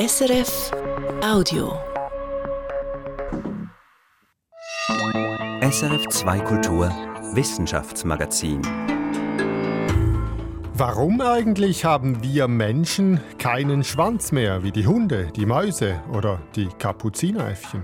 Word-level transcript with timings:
SRF 0.00 0.70
Audio. 1.22 1.78
SRF 5.60 6.08
2 6.08 6.38
Kultur 6.38 6.88
Wissenschaftsmagazin. 7.34 8.62
Warum 10.72 11.20
eigentlich 11.20 11.84
haben 11.84 12.22
wir 12.22 12.48
Menschen 12.48 13.20
keinen 13.36 13.84
Schwanz 13.84 14.32
mehr 14.32 14.62
wie 14.62 14.72
die 14.72 14.86
Hunde, 14.86 15.28
die 15.36 15.44
Mäuse 15.44 16.00
oder 16.14 16.40
die 16.56 16.70
Kapuzineräffchen? 16.78 17.82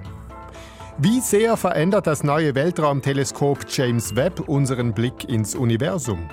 Wie 0.96 1.20
sehr 1.20 1.58
verändert 1.58 2.06
das 2.06 2.24
neue 2.24 2.54
Weltraumteleskop 2.54 3.66
James 3.68 4.16
Webb 4.16 4.48
unseren 4.48 4.94
Blick 4.94 5.28
ins 5.28 5.54
Universum? 5.54 6.30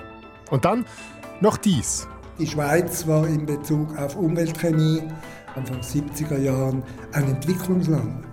Und 0.50 0.64
dann 0.64 0.86
noch 1.42 1.58
dies. 1.58 2.08
Die 2.38 2.46
Schweiz 2.46 3.06
war 3.06 3.28
in 3.28 3.44
Bezug 3.44 3.98
auf 3.98 4.16
Umweltchemie 4.16 5.02
Anfang 5.56 5.80
70er 5.80 6.38
Jahren 6.38 6.82
ein 7.12 7.28
Entwicklungsland. 7.28 8.26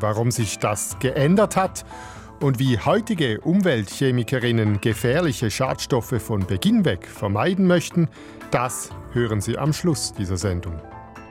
Warum 0.00 0.30
sich 0.30 0.58
das 0.58 0.98
geändert 1.00 1.54
hat 1.54 1.84
und 2.40 2.58
wie 2.58 2.78
heutige 2.78 3.40
Umweltchemikerinnen 3.42 4.80
gefährliche 4.80 5.50
Schadstoffe 5.50 6.20
von 6.22 6.46
Beginn 6.46 6.86
weg 6.86 7.06
vermeiden 7.06 7.66
möchten, 7.66 8.08
das 8.50 8.88
hören 9.12 9.42
Sie 9.42 9.58
am 9.58 9.74
Schluss 9.74 10.14
dieser 10.14 10.38
Sendung. 10.38 10.80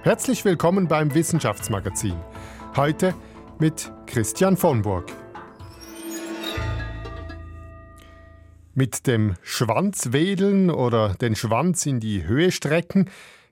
Herzlich 0.03 0.45
willkommen 0.45 0.87
beim 0.87 1.13
Wissenschaftsmagazin. 1.13 2.15
Heute 2.75 3.15
mit 3.57 3.91
Christian 4.05 4.57
von 4.57 4.83
Burg. 4.83 5.11
Mit 8.75 9.07
dem 9.07 9.33
Schwanz 9.41 10.11
wedeln 10.11 10.69
oder 10.69 11.15
den 11.15 11.35
Schwanz 11.35 11.85
in 11.87 11.99
die 11.99 12.25
Höhe 12.25 12.51
strecken, 12.51 13.09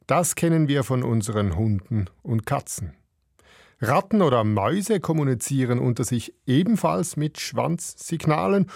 das 0.09 0.34
kennen 0.34 0.68
wir 0.68 0.84
von 0.84 1.04
unseren 1.04 1.55
Hunden 1.55 2.05
und 2.23 2.48
Katzen. 2.48 2.94
Ratten 3.80 4.23
oder 4.23 4.44
Mäuse 4.44 5.00
kommunizieren 5.00 5.78
unter 5.78 6.03
sich 6.03 6.34
ebenfalls 6.47 7.16
mit 7.16 7.39
Schwanzsignalen 7.39 8.72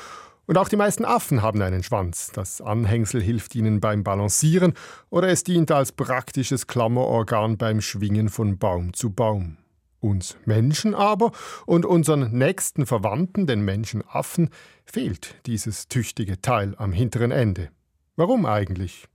und 0.45 0.57
auch 0.57 0.69
die 0.69 0.75
meisten 0.75 1.05
Affen 1.05 1.41
haben 1.41 1.61
einen 1.61 1.81
Schwanz. 1.81 2.31
Das 2.33 2.61
Anhängsel 2.61 3.21
hilft 3.21 3.55
ihnen 3.55 3.79
beim 3.79 4.03
Balancieren 4.03 4.73
oder 5.09 5.29
es 5.29 5.43
dient 5.43 5.71
als 5.71 5.91
praktisches 5.91 6.67
Klammerorgan 6.67 7.57
beim 7.57 7.81
Schwingen 7.81 8.29
von 8.29 8.59
Baum 8.59 8.93
zu 8.93 9.09
Baum. 9.09 9.57
Uns 9.99 10.37
Menschen 10.45 10.93
aber 10.93 11.31
und 11.65 11.85
unseren 11.85 12.37
nächsten 12.37 12.85
Verwandten, 12.85 13.47
den 13.47 13.65
Menschenaffen, 13.65 14.49
fehlt 14.85 15.35
dieses 15.47 15.87
tüchtige 15.87 16.41
Teil 16.41 16.75
am 16.77 16.91
hinteren 16.91 17.31
Ende. 17.31 17.69
Warum 18.15 18.45
eigentlich? 18.45 19.07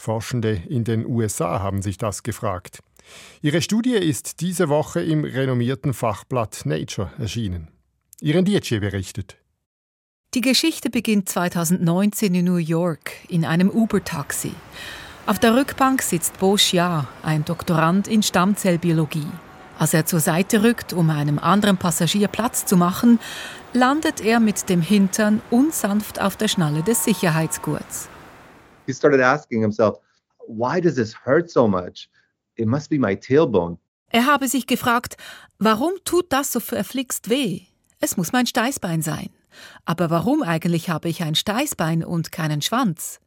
Forschende 0.00 0.62
in 0.68 0.84
den 0.84 1.04
USA 1.04 1.60
haben 1.60 1.82
sich 1.82 1.98
das 1.98 2.22
gefragt. 2.22 2.80
Ihre 3.42 3.60
Studie 3.60 3.94
ist 3.94 4.40
diese 4.40 4.70
Woche 4.70 5.02
im 5.02 5.24
renommierten 5.24 5.92
Fachblatt 5.92 6.62
Nature 6.64 7.12
erschienen. 7.18 7.68
Ihren 8.22 8.46
Dietsche 8.46 8.80
berichtet. 8.80 9.36
Die 10.32 10.40
Geschichte 10.40 10.88
beginnt 10.88 11.28
2019 11.28 12.34
in 12.34 12.46
New 12.46 12.56
York 12.56 13.12
in 13.28 13.44
einem 13.44 13.68
Uber-Taxi. 13.68 14.52
Auf 15.26 15.38
der 15.38 15.54
Rückbank 15.54 16.00
sitzt 16.00 16.38
Bo 16.38 16.54
Xia, 16.54 17.06
ein 17.22 17.44
Doktorand 17.44 18.08
in 18.08 18.22
Stammzellbiologie. 18.22 19.26
Als 19.78 19.92
er 19.92 20.06
zur 20.06 20.20
Seite 20.20 20.62
rückt, 20.62 20.94
um 20.94 21.10
einem 21.10 21.38
anderen 21.38 21.76
Passagier 21.76 22.28
Platz 22.28 22.64
zu 22.64 22.76
machen, 22.76 23.18
landet 23.74 24.22
er 24.22 24.40
mit 24.40 24.68
dem 24.70 24.80
Hintern 24.80 25.42
unsanft 25.50 26.20
auf 26.20 26.36
der 26.36 26.48
Schnalle 26.48 26.82
des 26.82 27.04
Sicherheitsgurts. 27.04 28.08
He 28.90 28.94
started 28.94 29.20
asking 29.20 29.62
himself, 29.62 30.00
why 30.48 30.80
does 30.80 30.96
this 30.96 31.14
hurt 31.24 31.48
so 31.48 31.68
much? 31.68 32.08
It 32.56 32.66
must 32.66 32.90
be 32.90 32.98
my 32.98 33.14
tailbone. 33.14 33.78
Er 34.12 34.26
habe 34.26 34.48
sich 34.48 34.66
gefragt, 34.66 35.16
warum 35.60 35.92
tut 36.04 36.32
das 36.32 36.50
so 36.50 36.58
verflixt 36.58 37.30
weh? 37.30 37.66
Es 38.00 38.16
muss 38.16 38.32
mein 38.32 38.46
Steißbein 38.46 39.02
sein. 39.02 39.30
Aber 39.84 40.10
warum 40.10 40.42
eigentlich 40.42 40.90
habe 40.90 41.08
ich 41.08 41.22
ein 41.22 41.36
Steißbein 41.36 42.02
und 42.04 42.32
keinen 42.32 42.62
Schwanz? 42.62 43.20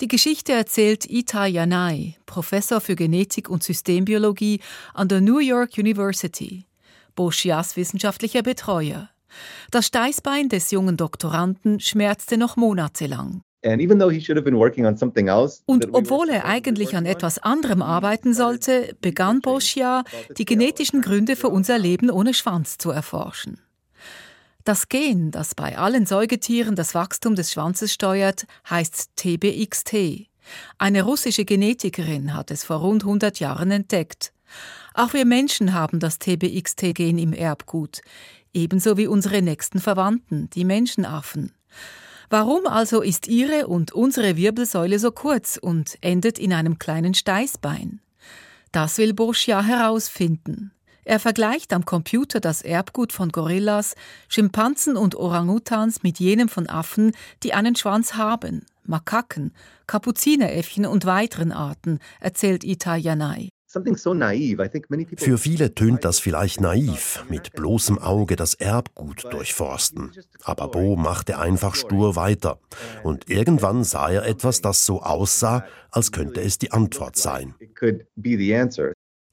Die 0.00 0.08
Geschichte 0.08 0.52
erzählt 0.52 1.04
Ita 1.04 1.44
Yanai, 1.44 2.16
Professor 2.24 2.80
für 2.80 2.96
Genetik 2.96 3.50
und 3.50 3.62
Systembiologie 3.62 4.60
an 4.94 5.08
der 5.08 5.20
New 5.20 5.40
York 5.40 5.76
University, 5.76 6.64
Boschias 7.14 7.76
wissenschaftlicher 7.76 8.42
Betreuer. 8.42 9.10
Das 9.70 9.88
Steißbein 9.88 10.48
des 10.48 10.70
jungen 10.70 10.96
Doktoranden 10.96 11.80
schmerzte 11.80 12.38
noch 12.38 12.56
monatelang. 12.56 13.42
Und 15.66 15.88
obwohl 15.92 16.30
er 16.30 16.46
eigentlich 16.46 16.96
an 16.96 17.04
etwas 17.04 17.38
anderem 17.38 17.82
arbeiten 17.82 18.32
sollte, 18.32 18.96
begann 19.00 19.40
Boschia, 19.40 20.04
die 20.38 20.46
genetischen 20.46 21.02
Gründe 21.02 21.36
für 21.36 21.48
unser 21.48 21.78
Leben 21.78 22.10
ohne 22.10 22.32
Schwanz 22.32 22.78
zu 22.78 22.90
erforschen. 22.90 23.60
Das 24.64 24.88
Gen, 24.88 25.30
das 25.30 25.54
bei 25.54 25.78
allen 25.78 26.06
Säugetieren 26.06 26.76
das 26.76 26.94
Wachstum 26.94 27.34
des 27.34 27.52
Schwanzes 27.52 27.92
steuert, 27.92 28.46
heißt 28.68 29.16
TBXT. 29.16 30.28
Eine 30.78 31.02
russische 31.02 31.44
Genetikerin 31.44 32.34
hat 32.34 32.50
es 32.50 32.64
vor 32.64 32.76
rund 32.76 33.02
100 33.02 33.40
Jahren 33.40 33.70
entdeckt. 33.70 34.32
Auch 34.94 35.12
wir 35.12 35.24
Menschen 35.24 35.74
haben 35.74 36.00
das 36.00 36.18
TBXT-Gen 36.18 37.18
im 37.18 37.32
Erbgut, 37.32 38.00
ebenso 38.52 38.96
wie 38.96 39.06
unsere 39.06 39.42
nächsten 39.42 39.80
Verwandten, 39.80 40.50
die 40.50 40.64
Menschenaffen. 40.64 41.52
Warum 42.32 42.68
also 42.68 43.02
ist 43.02 43.26
Ihre 43.26 43.66
und 43.66 43.90
unsere 43.90 44.36
Wirbelsäule 44.36 45.00
so 45.00 45.10
kurz 45.10 45.58
und 45.60 45.98
endet 46.00 46.38
in 46.38 46.52
einem 46.52 46.78
kleinen 46.78 47.12
Steißbein? 47.12 48.00
Das 48.70 48.98
will 48.98 49.14
Boschia 49.14 49.62
herausfinden. 49.64 50.70
Er 51.04 51.18
vergleicht 51.18 51.72
am 51.72 51.84
Computer 51.84 52.38
das 52.38 52.62
Erbgut 52.62 53.12
von 53.12 53.30
Gorillas, 53.30 53.96
Schimpansen 54.28 54.96
und 54.96 55.16
Orangutans 55.16 56.04
mit 56.04 56.20
jenem 56.20 56.48
von 56.48 56.68
Affen, 56.68 57.16
die 57.42 57.52
einen 57.52 57.74
Schwanz 57.74 58.14
haben, 58.14 58.64
Makaken, 58.84 59.52
Kapuzineräffchen 59.88 60.86
und 60.86 61.06
weiteren 61.06 61.50
Arten, 61.50 61.98
erzählt 62.20 62.62
Ita 62.62 62.94
Yanai. 62.94 63.48
Für 65.16 65.38
viele 65.38 65.74
tönt 65.74 66.04
das 66.04 66.18
vielleicht 66.18 66.60
naiv, 66.60 67.24
mit 67.28 67.52
bloßem 67.52 67.98
Auge 67.98 68.34
das 68.34 68.54
Erbgut 68.54 69.24
durchforsten. 69.30 70.10
Aber 70.42 70.68
Bo 70.68 70.96
machte 70.96 71.38
einfach 71.38 71.76
stur 71.76 72.16
weiter. 72.16 72.58
Und 73.04 73.30
irgendwann 73.30 73.84
sah 73.84 74.10
er 74.10 74.26
etwas, 74.26 74.60
das 74.60 74.84
so 74.84 75.02
aussah, 75.02 75.64
als 75.90 76.10
könnte 76.10 76.40
es 76.40 76.58
die 76.58 76.72
Antwort 76.72 77.16
sein. 77.16 77.54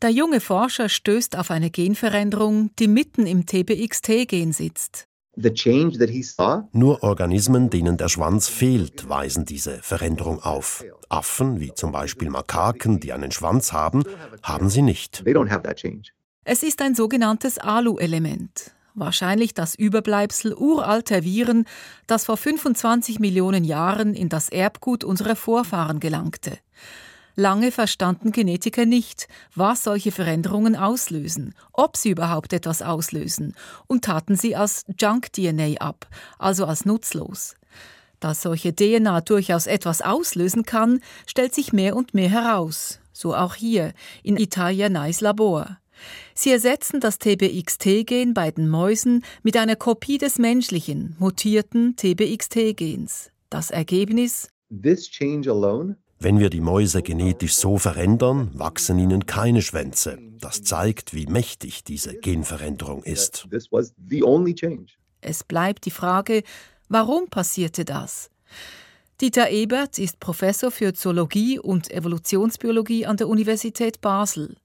Der 0.03 0.11
junge 0.11 0.39
Forscher 0.39 0.89
stößt 0.89 1.35
auf 1.35 1.49
eine 1.49 1.71
Genveränderung, 1.71 2.69
die 2.77 2.87
mitten 2.87 3.25
im 3.25 3.47
TBXT-Gen 3.47 4.53
sitzt. 4.53 5.06
Nur 6.71 7.03
Organismen, 7.03 7.69
denen 7.69 7.95
der 7.95 8.09
Schwanz 8.09 8.47
fehlt, 8.47 9.07
weisen 9.07 9.45
diese 9.45 9.77
Veränderung 9.83 10.41
auf. 10.41 10.83
Affen, 11.09 11.59
wie 11.59 11.71
zum 11.75 11.91
Beispiel 11.91 12.31
Makaken, 12.31 12.99
die 12.99 13.13
einen 13.13 13.31
Schwanz 13.31 13.71
haben, 13.71 14.03
haben 14.41 14.69
sie 14.69 14.81
nicht. 14.81 15.23
Es 16.43 16.63
ist 16.63 16.81
ein 16.81 16.95
sogenanntes 16.95 17.59
Alu-Element. 17.59 18.71
Wahrscheinlich 18.95 19.53
das 19.53 19.75
Überbleibsel 19.75 20.55
uralter 20.55 21.23
Viren, 21.23 21.65
das 22.07 22.25
vor 22.25 22.37
25 22.37 23.19
Millionen 23.19 23.63
Jahren 23.63 24.15
in 24.15 24.29
das 24.29 24.49
Erbgut 24.49 25.03
unserer 25.03 25.35
Vorfahren 25.35 25.99
gelangte. 25.99 26.57
Lange 27.39 27.71
verstanden 27.71 28.31
Genetiker 28.31 28.87
nicht, 28.87 29.27
was 29.53 29.83
solche 29.83 30.11
Veränderungen 30.11 30.75
auslösen, 30.75 31.53
ob 31.71 31.95
sie 31.95 32.09
überhaupt 32.09 32.51
etwas 32.51 32.81
auslösen, 32.81 33.53
und 33.85 34.05
taten 34.05 34.35
sie 34.35 34.55
als 34.55 34.85
Junk-DNA 34.99 35.79
ab, 35.79 36.07
also 36.39 36.65
als 36.65 36.83
nutzlos. 36.83 37.53
Dass 38.19 38.41
solche 38.41 38.75
DNA 38.75 39.21
durchaus 39.21 39.67
etwas 39.67 40.01
auslösen 40.01 40.63
kann, 40.63 40.99
stellt 41.27 41.53
sich 41.53 41.71
mehr 41.71 41.95
und 41.95 42.15
mehr 42.15 42.29
heraus, 42.29 42.99
so 43.13 43.35
auch 43.35 43.53
hier 43.53 43.93
in 44.23 44.37
Italia 44.37 44.89
Nice 44.89 45.21
Labor. 45.21 45.77
Sie 46.33 46.49
ersetzen 46.49 46.99
das 46.99 47.19
TBXT-Gen 47.19 48.33
bei 48.33 48.49
den 48.49 48.67
Mäusen 48.67 49.23
mit 49.43 49.57
einer 49.57 49.75
Kopie 49.75 50.17
des 50.17 50.39
menschlichen, 50.39 51.15
mutierten 51.19 51.95
TBXT-Gens. 51.97 53.29
Das 53.51 53.69
Ergebnis? 53.69 54.49
This 54.71 55.07
change 55.07 55.51
alone 55.51 55.97
wenn 56.19 56.39
wir 56.39 56.49
die 56.49 56.61
Mäuse 56.61 57.01
genetisch 57.01 57.55
so 57.55 57.77
verändern, 57.77 58.49
wachsen 58.53 58.97
ihnen 58.97 59.25
keine 59.25 59.61
Schwänze. 59.61 60.17
Das 60.39 60.63
zeigt, 60.63 61.13
wie 61.13 61.27
mächtig 61.27 61.83
diese 61.83 62.15
Genveränderung 62.15 63.03
ist. 63.03 63.47
Es 65.21 65.43
bleibt 65.43 65.85
die 65.85 65.91
Frage, 65.91 66.43
warum 66.89 67.27
passierte 67.27 67.85
das? 67.85 68.29
Dieter 69.19 69.49
Ebert 69.49 69.97
ist 69.97 70.19
Professor 70.19 70.69
für 70.69 70.93
Zoologie 70.93 71.57
und 71.59 71.89
Evolutionsbiologie 71.89 73.05
an 73.05 73.17
der 73.17 73.27
Universität 73.27 73.99
Basel. 74.01 74.57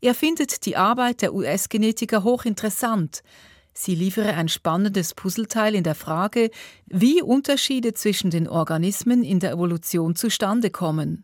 Er 0.00 0.14
findet 0.14 0.66
die 0.66 0.76
Arbeit 0.76 1.22
der 1.22 1.32
US-Genetiker 1.32 2.24
hochinteressant, 2.24 3.22
Sie 3.72 3.94
liefere 3.94 4.34
ein 4.34 4.48
spannendes 4.48 5.14
Puzzleteil 5.14 5.74
in 5.74 5.84
der 5.84 5.94
Frage, 5.94 6.50
wie 6.86 7.22
Unterschiede 7.22 7.94
zwischen 7.94 8.30
den 8.30 8.48
Organismen 8.48 9.22
in 9.22 9.40
der 9.40 9.52
Evolution 9.52 10.16
zustande 10.16 10.70
kommen. 10.70 11.22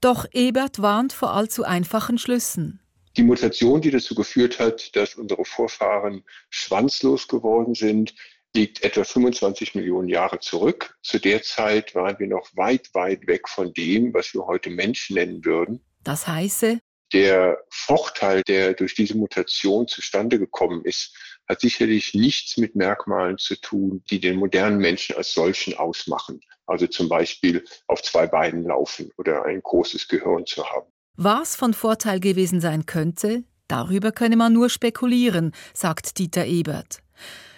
Doch 0.00 0.26
Ebert 0.32 0.80
warnt 0.80 1.12
vor 1.12 1.32
allzu 1.34 1.64
einfachen 1.64 2.18
Schlüssen. 2.18 2.80
Die 3.16 3.22
Mutation, 3.22 3.80
die 3.80 3.90
dazu 3.90 4.14
geführt 4.14 4.58
hat, 4.58 4.96
dass 4.96 5.16
unsere 5.16 5.44
Vorfahren 5.44 6.24
schwanzlos 6.48 7.28
geworden 7.28 7.74
sind, 7.74 8.14
liegt 8.54 8.82
etwa 8.84 9.04
25 9.04 9.74
Millionen 9.74 10.08
Jahre 10.08 10.38
zurück. 10.40 10.96
Zu 11.02 11.18
der 11.18 11.42
Zeit 11.42 11.94
waren 11.94 12.18
wir 12.18 12.26
noch 12.26 12.48
weit, 12.54 12.88
weit 12.94 13.26
weg 13.26 13.48
von 13.48 13.72
dem, 13.74 14.12
was 14.14 14.34
wir 14.34 14.46
heute 14.46 14.70
Mensch 14.70 15.10
nennen 15.10 15.44
würden. 15.44 15.80
Das 16.04 16.26
heiße, 16.26 16.78
der 17.12 17.58
Vorteil, 17.70 18.42
der 18.42 18.74
durch 18.74 18.94
diese 18.94 19.16
Mutation 19.16 19.86
zustande 19.86 20.38
gekommen 20.38 20.84
ist, 20.84 21.14
hat 21.48 21.60
sicherlich 21.60 22.14
nichts 22.14 22.56
mit 22.56 22.76
Merkmalen 22.76 23.38
zu 23.38 23.60
tun, 23.60 24.02
die 24.10 24.20
den 24.20 24.36
modernen 24.36 24.78
Menschen 24.78 25.16
als 25.16 25.34
solchen 25.34 25.76
ausmachen. 25.76 26.40
Also 26.66 26.86
zum 26.86 27.08
Beispiel 27.08 27.64
auf 27.88 28.02
zwei 28.02 28.26
Beinen 28.26 28.64
laufen 28.64 29.10
oder 29.18 29.44
ein 29.44 29.60
großes 29.62 30.08
Gehirn 30.08 30.46
zu 30.46 30.64
haben. 30.64 30.86
Was 31.16 31.56
von 31.56 31.74
Vorteil 31.74 32.20
gewesen 32.20 32.60
sein 32.60 32.86
könnte, 32.86 33.44
darüber 33.68 34.12
könne 34.12 34.36
man 34.36 34.52
nur 34.52 34.70
spekulieren, 34.70 35.52
sagt 35.74 36.18
Dieter 36.18 36.46
Ebert. 36.46 37.02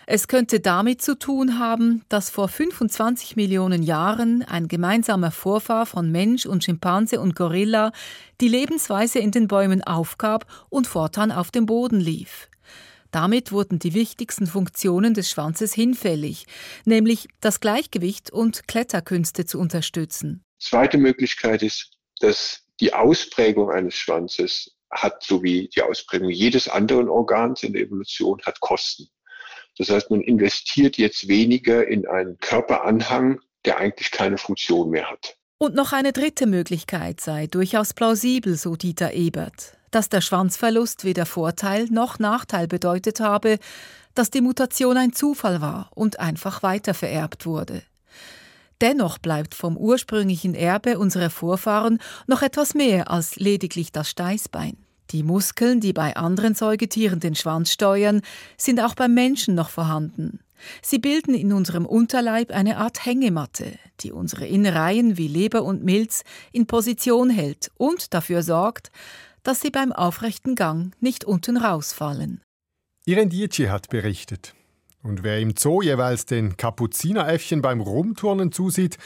Es 0.07 0.29
könnte 0.29 0.61
damit 0.61 1.01
zu 1.01 1.19
tun 1.19 1.59
haben, 1.59 2.03
dass 2.11 2.29
vor 2.29 2.49
25 2.49 3.37
Millionen 3.37 3.83
Jahren 3.83 4.43
ein 4.43 4.69
gemeinsamer 4.69 5.31
Vorfahr 5.31 5.87
von 5.87 6.13
Mensch 6.13 6.45
und 6.45 6.63
Schimpanse 6.63 7.21
und 7.21 7.35
Gorilla 7.35 7.91
die 8.41 8.49
Lebensweise 8.49 9.19
in 9.19 9.31
den 9.31 9.49
Bäumen 9.49 9.83
aufgab 9.83 10.47
und 10.69 10.87
fortan 10.87 11.33
auf 11.33 11.51
dem 11.51 11.65
Boden 11.65 12.01
lief. 12.01 12.49
Damit 13.15 13.53
wurden 13.53 13.79
die 13.79 13.95
wichtigsten 13.95 14.49
Funktionen 14.49 15.15
des 15.15 15.31
Schwanzes 15.31 15.73
hinfällig, 15.73 16.47
nämlich 16.85 17.29
das 17.41 17.61
Gleichgewicht 17.61 18.33
und 18.33 18.67
Kletterkünste 18.67 19.47
zu 19.47 19.61
unterstützen. 19.61 20.43
Zweite 20.59 20.99
Möglichkeit 20.99 21.63
ist, 21.63 21.93
dass 22.19 22.65
die 22.81 22.93
Ausprägung 22.93 23.71
eines 23.71 23.95
Schwanzes 23.95 24.75
hat, 24.91 25.23
so 25.23 25.45
wie 25.45 25.69
die 25.69 25.83
Ausprägung 25.83 26.29
jedes 26.29 26.67
anderen 26.67 27.09
Organs 27.09 27.63
in 27.63 27.75
der 27.75 27.83
Evolution, 27.83 28.43
hat 28.45 28.59
Kosten. 28.59 29.07
Das 29.79 29.91
heißt, 29.91 30.11
man 30.11 30.21
investiert 30.21 30.99
jetzt 30.99 31.29
weniger 31.29 31.87
in 31.87 32.09
einen 32.09 32.37
Körperanhang, 32.39 33.39
der 33.65 33.79
eigentlich 33.79 34.11
keine 34.11 34.39
Funktion 34.39 34.91
mehr 34.91 35.09
hat. 35.09 35.37
Und 35.59 35.77
noch 35.77 35.93
eine 35.93 36.13
dritte 36.13 36.47
Möglichkeit 36.47 37.21
sei 37.21 37.47
durchaus 37.47 37.95
plausibel, 37.95 38.57
so 38.57 38.75
Dieter 38.75 39.13
Ebert, 39.13 39.79
dass 39.95 40.09
der 40.09 40.21
Schwanzverlust 40.21 41.05
weder 41.05 41.27
Vorteil 41.27 41.87
noch 41.91 42.19
Nachteil 42.19 42.67
bedeutet 42.67 43.21
habe, 43.21 43.59
dass 44.15 44.31
die 44.31 44.41
Mutation 44.41 44.97
ein 44.97 45.13
Zufall 45.13 45.61
war 45.61 45.91
und 45.95 46.21
einfach 46.21 46.63
weitervererbt 46.63 47.47
wurde. 47.47 47.83
Dennoch 48.81 49.19
bleibt 49.19 49.55
vom 49.55 49.77
ursprünglichen 49.77 50.55
Erbe 50.55 50.99
unserer 50.99 51.31
Vorfahren 51.31 52.01
noch 52.27 52.43
etwas 52.43 52.75
mehr 52.75 53.11
als 53.11 53.37
lediglich 53.37 53.93
das 53.93 54.11
Steißbein. 54.11 54.77
Die 55.11 55.23
Muskeln, 55.23 55.81
die 55.81 55.93
bei 55.93 56.17
anderen 56.17 56.55
Säugetieren 56.55 57.21
den 57.21 57.37
Schwanz 57.37 57.71
steuern, 57.71 58.23
sind 58.57 58.81
auch 58.81 58.95
beim 58.95 59.15
Menschen 59.15 59.55
noch 59.55 59.69
vorhanden. 59.69 60.41
Sie 60.83 60.99
bilden 60.99 61.35
in 61.35 61.53
unserem 61.53 61.87
Unterleib 61.87 62.51
eine 62.51 62.79
Art 62.79 63.05
Hängematte, 63.05 63.79
die 64.01 64.13
unsere 64.13 64.47
Innereien 64.47 65.17
wie 65.19 65.29
Leber 65.29 65.63
und 65.63 65.85
Milz 65.85 66.25
in 66.53 66.67
Position 66.67 67.31
hält 67.31 67.71
und 67.77 68.13
dafür 68.15 68.43
sorgt, 68.43 68.91
dass 69.45 69.61
sie 69.61 69.71
beim 69.71 69.93
aufrechten 69.93 70.57
Gang 70.57 70.93
nicht 71.01 71.25
unten 71.25 71.57
rausfallen. 71.57 72.41
Irene 73.07 73.29
Dietschi 73.29 73.67
hat 73.67 73.91
berichtet. 73.91 74.55
Und 75.03 75.23
wer 75.23 75.39
im 75.39 75.55
Zoo 75.57 75.83
jeweils 75.83 76.25
den 76.25 76.57
Kapuzineräffchen 76.57 77.61
beim 77.61 77.81
Rumturnen 77.81 78.51
zusieht, 78.51 78.97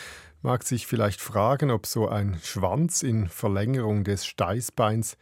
mag 0.42 0.62
sich 0.62 0.86
vielleicht 0.86 1.20
fragen, 1.20 1.70
ob 1.72 1.86
so 1.86 2.08
ein 2.08 2.38
Schwanz 2.42 3.02
in 3.02 3.28
Verlängerung 3.28 4.04
des 4.04 4.24
Steißbeins 4.24 5.16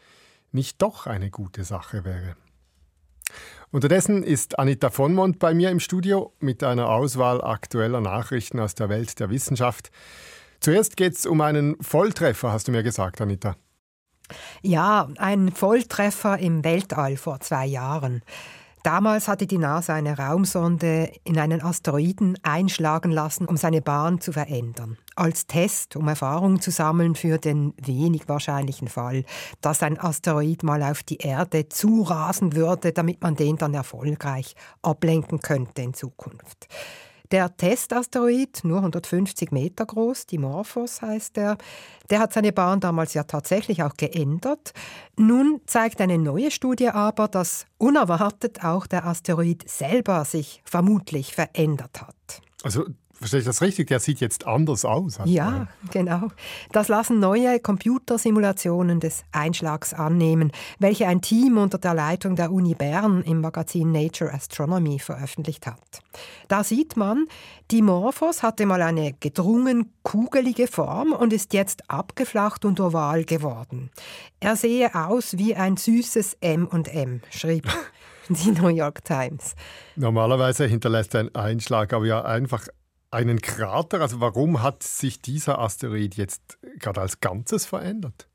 nicht 0.52 0.82
doch 0.82 1.06
eine 1.06 1.30
gute 1.30 1.64
Sache 1.64 2.04
wäre. 2.04 2.36
Unterdessen 3.70 4.22
ist 4.22 4.58
Anita 4.58 4.90
Vonmont 4.90 5.38
bei 5.38 5.54
mir 5.54 5.70
im 5.70 5.80
Studio 5.80 6.34
mit 6.38 6.62
einer 6.62 6.88
Auswahl 6.88 7.42
aktueller 7.42 8.00
Nachrichten 8.00 8.60
aus 8.60 8.74
der 8.74 8.88
Welt 8.88 9.18
der 9.18 9.30
Wissenschaft. 9.30 9.90
Zuerst 10.60 10.96
geht 10.96 11.14
es 11.14 11.26
um 11.26 11.40
einen 11.40 11.76
Volltreffer, 11.82 12.52
hast 12.52 12.68
du 12.68 12.72
mir 12.72 12.82
gesagt, 12.82 13.20
Anita. 13.20 13.56
Ja, 14.62 15.08
ein 15.18 15.52
Volltreffer 15.52 16.38
im 16.38 16.64
Weltall 16.64 17.16
vor 17.16 17.40
zwei 17.40 17.66
Jahren. 17.66 18.22
Damals 18.86 19.26
hatte 19.26 19.48
die 19.48 19.58
NASA 19.58 19.94
eine 19.94 20.16
Raumsonde 20.16 21.10
in 21.24 21.40
einen 21.40 21.60
Asteroiden 21.60 22.38
einschlagen 22.44 23.10
lassen, 23.10 23.46
um 23.46 23.56
seine 23.56 23.82
Bahn 23.82 24.20
zu 24.20 24.30
verändern. 24.30 24.96
Als 25.16 25.48
Test, 25.48 25.96
um 25.96 26.06
Erfahrung 26.06 26.60
zu 26.60 26.70
sammeln 26.70 27.16
für 27.16 27.38
den 27.38 27.74
wenig 27.78 28.28
wahrscheinlichen 28.28 28.86
Fall, 28.86 29.24
dass 29.60 29.82
ein 29.82 29.98
Asteroid 29.98 30.62
mal 30.62 30.84
auf 30.84 31.02
die 31.02 31.16
Erde 31.16 31.68
zurasen 31.68 32.54
würde, 32.54 32.92
damit 32.92 33.22
man 33.22 33.34
den 33.34 33.56
dann 33.56 33.74
erfolgreich 33.74 34.54
ablenken 34.82 35.40
könnte 35.40 35.82
in 35.82 35.92
Zukunft. 35.92 36.68
Der 37.30 37.56
Testasteroid, 37.56 38.60
nur 38.62 38.78
150 38.78 39.50
Meter 39.50 39.86
groß, 39.86 40.26
Dimorphos 40.26 41.02
heißt 41.02 41.36
er, 41.38 41.56
der 42.10 42.20
hat 42.20 42.32
seine 42.32 42.52
Bahn 42.52 42.80
damals 42.80 43.14
ja 43.14 43.24
tatsächlich 43.24 43.82
auch 43.82 43.94
geändert. 43.96 44.72
Nun 45.16 45.60
zeigt 45.66 46.00
eine 46.00 46.18
neue 46.18 46.50
Studie 46.50 46.88
aber, 46.88 47.28
dass 47.28 47.66
unerwartet 47.78 48.64
auch 48.64 48.86
der 48.86 49.06
Asteroid 49.06 49.68
selber 49.68 50.24
sich 50.24 50.62
vermutlich 50.64 51.34
verändert 51.34 52.02
hat. 52.02 52.42
Also 52.62 52.84
Verstehe 53.18 53.40
ich 53.40 53.46
das 53.46 53.62
richtig? 53.62 53.86
Der 53.88 53.98
sieht 53.98 54.20
jetzt 54.20 54.46
anders 54.46 54.84
aus. 54.84 55.18
Ja, 55.24 55.68
genau. 55.90 56.28
Das 56.72 56.88
lassen 56.88 57.18
neue 57.18 57.58
Computersimulationen 57.60 59.00
des 59.00 59.24
Einschlags 59.32 59.94
annehmen, 59.94 60.52
welche 60.78 61.06
ein 61.06 61.22
Team 61.22 61.56
unter 61.56 61.78
der 61.78 61.94
Leitung 61.94 62.36
der 62.36 62.52
Uni 62.52 62.74
Bern 62.74 63.22
im 63.22 63.40
Magazin 63.40 63.90
Nature 63.90 64.34
Astronomy 64.34 64.98
veröffentlicht 64.98 65.66
hat. 65.66 66.02
Da 66.48 66.62
sieht 66.62 66.96
man, 66.96 67.26
Dimorphos 67.72 68.42
hatte 68.42 68.66
mal 68.66 68.82
eine 68.82 69.14
gedrungen 69.14 69.92
kugelige 70.02 70.66
Form 70.66 71.12
und 71.12 71.32
ist 71.32 71.54
jetzt 71.54 71.88
abgeflacht 71.90 72.64
und 72.66 72.78
oval 72.80 73.24
geworden. 73.24 73.90
Er 74.40 74.56
sehe 74.56 74.94
aus 74.94 75.38
wie 75.38 75.54
ein 75.56 75.78
süßes 75.78 76.36
M&M, 76.40 77.22
schrieb 77.30 77.66
die 78.28 78.50
New 78.50 78.68
York 78.68 79.04
Times. 79.04 79.54
Normalerweise 79.96 80.66
hinterlässt 80.66 81.16
ein 81.16 81.34
Einschlag 81.34 81.92
aber 81.94 82.04
ja 82.04 82.22
einfach 82.22 82.66
einen 83.10 83.40
Krater? 83.40 84.00
Also 84.00 84.20
warum 84.20 84.62
hat 84.62 84.82
sich 84.82 85.20
dieser 85.20 85.58
Asteroid 85.58 86.16
jetzt 86.16 86.58
gerade 86.78 87.00
als 87.00 87.20
Ganzes 87.20 87.66
verändert? 87.66 88.28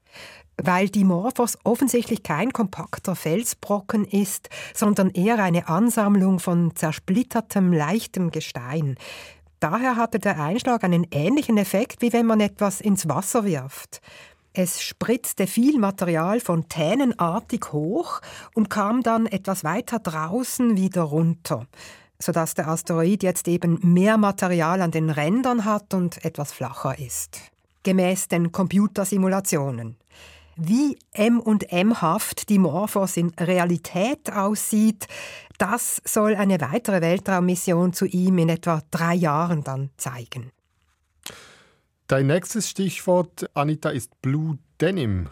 Weil 0.58 0.90
Dimorphos 0.90 1.58
offensichtlich 1.64 2.24
kein 2.24 2.54
kompakter 2.54 3.16
Felsbrocken 3.16 4.06
ist, 4.06 4.50
sondern 4.74 5.10
eher 5.10 5.40
eine 5.40 5.68
Ansammlung 5.68 6.40
von 6.40 6.76
zersplittertem, 6.76 7.74
leichtem 7.74 8.32
Gestein. 8.32 8.96
Daher 9.60 9.96
hatte 9.96 10.20
der 10.20 10.40
Einschlag 10.40 10.84
einen 10.84 11.08
ähnlichen 11.12 11.58
Effekt, 11.58 12.02
wie 12.02 12.14
wenn 12.14 12.26
man 12.26 12.40
etwas 12.40 12.82
ins 12.82 13.08
Wasser 13.08 13.46
wirft. 13.46 14.02
Es 14.54 14.82
spritzte 14.82 15.48
viel 15.48 15.80
Material 15.80 16.42
fontänenartig 16.42 17.72
hoch 17.72 18.20
und 18.54 18.70
kam 18.70 19.02
dann 19.02 19.26
etwas 19.26 19.64
weiter 19.64 20.00
draußen 20.00 20.76
wieder 20.76 21.04
runter 21.04 21.68
sodass 22.22 22.54
der 22.54 22.68
Asteroid 22.68 23.24
jetzt 23.24 23.48
eben 23.48 23.80
mehr 23.82 24.18
Material 24.18 24.82
an 24.82 24.92
den 24.92 25.10
Rändern 25.10 25.66
hat 25.66 25.94
und 25.94 26.24
etwas 26.24 26.52
flacher 26.54 26.98
ist. 27.00 27.40
Gemäß 27.84 28.28
den 28.28 28.52
Computersimulationen. 28.52 29.98
Wie 30.56 30.98
M&M-haft 31.14 32.50
die 32.50 32.60
Morphos 32.60 33.18
in 33.18 33.30
Realität 33.40 34.32
aussieht, 34.32 35.08
das 35.58 36.02
soll 36.06 36.36
eine 36.36 36.62
weitere 36.62 37.02
Weltraummission 37.02 37.94
zu 37.94 38.06
ihm 38.06 38.38
in 38.38 38.50
etwa 38.50 38.82
drei 38.92 39.16
Jahren 39.16 39.64
dann 39.64 39.90
zeigen. 39.98 40.52
Dein 42.08 42.28
nächstes 42.28 42.70
Stichwort, 42.70 43.50
Anita, 43.54 43.90
ist 43.90 44.22
Blue 44.22 44.60
Denim. 44.80 45.30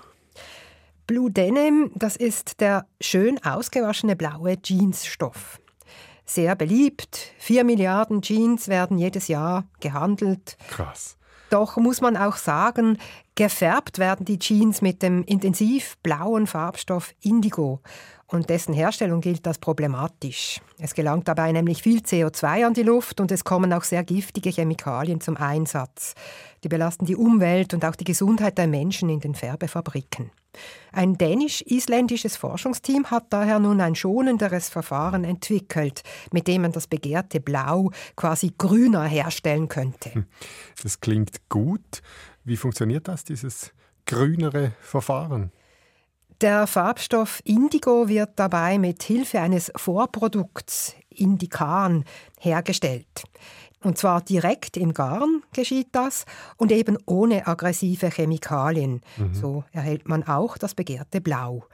Blue 1.05 1.29
Denim, 1.29 1.91
das 1.95 2.15
ist 2.15 2.61
der 2.61 2.87
schön 3.01 3.43
ausgewaschene 3.43 4.15
blaue 4.15 4.57
Jeansstoff 4.63 5.59
sehr 6.29 6.55
beliebt. 6.55 7.33
Vier 7.37 7.63
Milliarden 7.63 8.21
Jeans 8.21 8.67
werden 8.67 8.97
jedes 8.97 9.27
Jahr 9.27 9.65
gehandelt. 9.79 10.57
Krass. 10.69 11.17
Doch 11.49 11.77
muss 11.77 12.01
man 12.01 12.15
auch 12.15 12.37
sagen, 12.37 12.99
gefärbt 13.35 13.97
werden 13.97 14.25
die 14.25 14.37
Jeans 14.37 14.81
mit 14.81 15.01
dem 15.01 15.23
intensiv 15.23 15.97
blauen 16.03 16.45
Farbstoff 16.45 17.13
Indigo 17.21 17.81
und 18.31 18.49
dessen 18.49 18.73
Herstellung 18.73 19.21
gilt 19.21 19.47
als 19.47 19.57
problematisch. 19.57 20.61
Es 20.77 20.93
gelangt 20.93 21.27
dabei 21.27 21.51
nämlich 21.51 21.81
viel 21.81 21.99
CO2 21.99 22.65
an 22.65 22.73
die 22.73 22.83
Luft 22.83 23.19
und 23.19 23.31
es 23.31 23.43
kommen 23.43 23.73
auch 23.73 23.83
sehr 23.83 24.03
giftige 24.03 24.49
Chemikalien 24.49 25.19
zum 25.19 25.37
Einsatz. 25.37 26.13
Die 26.63 26.69
belasten 26.69 27.05
die 27.05 27.15
Umwelt 27.15 27.73
und 27.73 27.83
auch 27.85 27.95
die 27.95 28.03
Gesundheit 28.03 28.57
der 28.57 28.67
Menschen 28.67 29.09
in 29.09 29.19
den 29.19 29.35
Färbefabriken. 29.35 30.31
Ein 30.91 31.17
dänisch-isländisches 31.17 32.35
Forschungsteam 32.35 33.05
hat 33.11 33.27
daher 33.29 33.59
nun 33.59 33.81
ein 33.81 33.95
schonenderes 33.95 34.69
Verfahren 34.69 35.23
entwickelt, 35.23 36.01
mit 36.31 36.47
dem 36.47 36.63
man 36.63 36.71
das 36.71 36.87
begehrte 36.87 37.39
Blau 37.39 37.91
quasi 38.15 38.53
grüner 38.57 39.03
herstellen 39.03 39.67
könnte. 39.67 40.13
Hm, 40.13 40.25
das 40.81 40.99
klingt 40.99 41.49
gut. 41.49 42.01
Wie 42.43 42.57
funktioniert 42.57 43.07
das, 43.07 43.23
dieses 43.23 43.71
grünere 44.05 44.71
Verfahren? 44.81 45.51
Der 46.41 46.67
Farbstoff 46.67 47.41
Indigo 47.43 48.07
wird 48.07 48.31
dabei 48.37 48.77
mit 48.77 49.03
Hilfe 49.03 49.41
eines 49.41 49.73
Vorprodukts 49.75 50.95
Indikan 51.09 52.05
hergestellt. 52.39 53.23
Und 53.83 53.97
zwar 53.97 54.21
direkt 54.21 54.77
im 54.77 54.93
Garn 54.93 55.43
geschieht 55.51 55.89
das 55.91 56.23
und 56.55 56.71
eben 56.71 56.97
ohne 57.05 57.45
aggressive 57.45 58.09
Chemikalien. 58.09 59.01
Mhm. 59.17 59.33
So 59.33 59.65
erhält 59.73 60.07
man 60.07 60.25
auch 60.29 60.57
das 60.57 60.75
begehrte 60.75 61.19
Blau. 61.19 61.65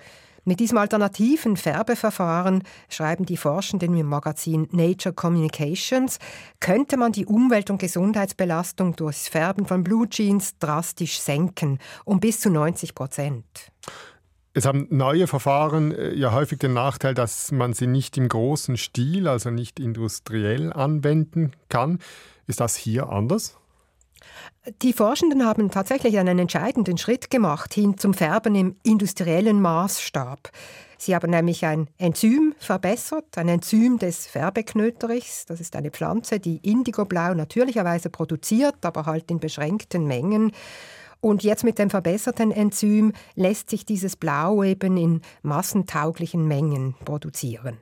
Mit 0.46 0.60
diesem 0.60 0.80
alternativen 0.80 1.58
Färbeverfahren, 1.58 2.64
schreiben 2.90 3.28
die 3.28 3.38
Forschenden 3.38 3.96
im 3.96 4.08
Magazin 4.08 4.68
Nature 4.72 5.14
Communications, 5.14 6.18
könnte 6.60 6.98
man 6.98 7.12
die 7.12 7.28
Umwelt- 7.28 7.70
und 7.70 7.78
Gesundheitsbelastung 7.78 8.96
durchs 8.96 9.28
Färben 9.28 9.68
von 9.68 9.84
Blue 9.84 10.10
Jeans 10.10 10.58
drastisch 10.58 11.20
senken, 11.20 11.78
um 12.04 12.20
bis 12.20 12.40
zu 12.40 12.50
90 12.50 12.96
Prozent. 12.96 13.72
Es 14.58 14.66
haben 14.66 14.88
neue 14.90 15.28
Verfahren 15.28 15.92
äh, 15.92 16.14
ja 16.14 16.32
häufig 16.32 16.60
den 16.60 16.74
Nachteil, 16.74 17.14
dass 17.14 17.52
man 17.52 17.74
sie 17.74 17.88
nicht 17.88 18.18
im 18.18 18.30
großen 18.30 18.78
Stil, 18.78 19.28
also 19.28 19.52
nicht 19.52 19.82
industriell 19.82 20.72
anwenden 20.72 21.52
kann. 21.68 22.00
Ist 22.48 22.62
das 22.62 22.78
hier 22.78 23.10
anders? 23.10 23.58
Die 24.82 24.94
Forschenden 24.94 25.46
haben 25.46 25.72
tatsächlich 25.72 26.18
einen 26.18 26.40
entscheidenden 26.40 26.98
Schritt 26.98 27.30
gemacht 27.30 27.74
hin 27.74 27.98
zum 27.98 28.14
Färben 28.14 28.56
im 28.56 28.78
industriellen 28.82 29.62
Maßstab. 29.62 30.50
Sie 30.98 31.14
haben 31.14 31.32
nämlich 31.32 31.66
ein 31.66 31.90
Enzym 31.98 32.56
verbessert, 32.58 33.38
ein 33.38 33.50
Enzym 33.50 34.00
des 34.00 34.26
Färbeknöterichs. 34.26 35.46
Das 35.48 35.60
ist 35.60 35.76
eine 35.76 35.92
Pflanze, 35.92 36.40
die 36.40 36.58
Indigoblau 36.64 37.34
natürlicherweise 37.34 38.10
produziert, 38.10 38.86
aber 38.86 39.06
halt 39.06 39.30
in 39.30 39.42
beschränkten 39.42 40.08
Mengen. 40.08 40.54
Und 41.26 41.42
jetzt 41.42 41.64
mit 41.64 41.80
dem 41.80 41.90
verbesserten 41.90 42.52
Enzym 42.52 43.12
lässt 43.34 43.72
sich 43.72 43.84
dieses 43.84 44.16
Blau 44.16 44.62
eben 44.62 44.96
in 44.96 45.22
massentauglichen 45.42 46.48
Mengen 46.48 46.94
produzieren. 47.04 47.80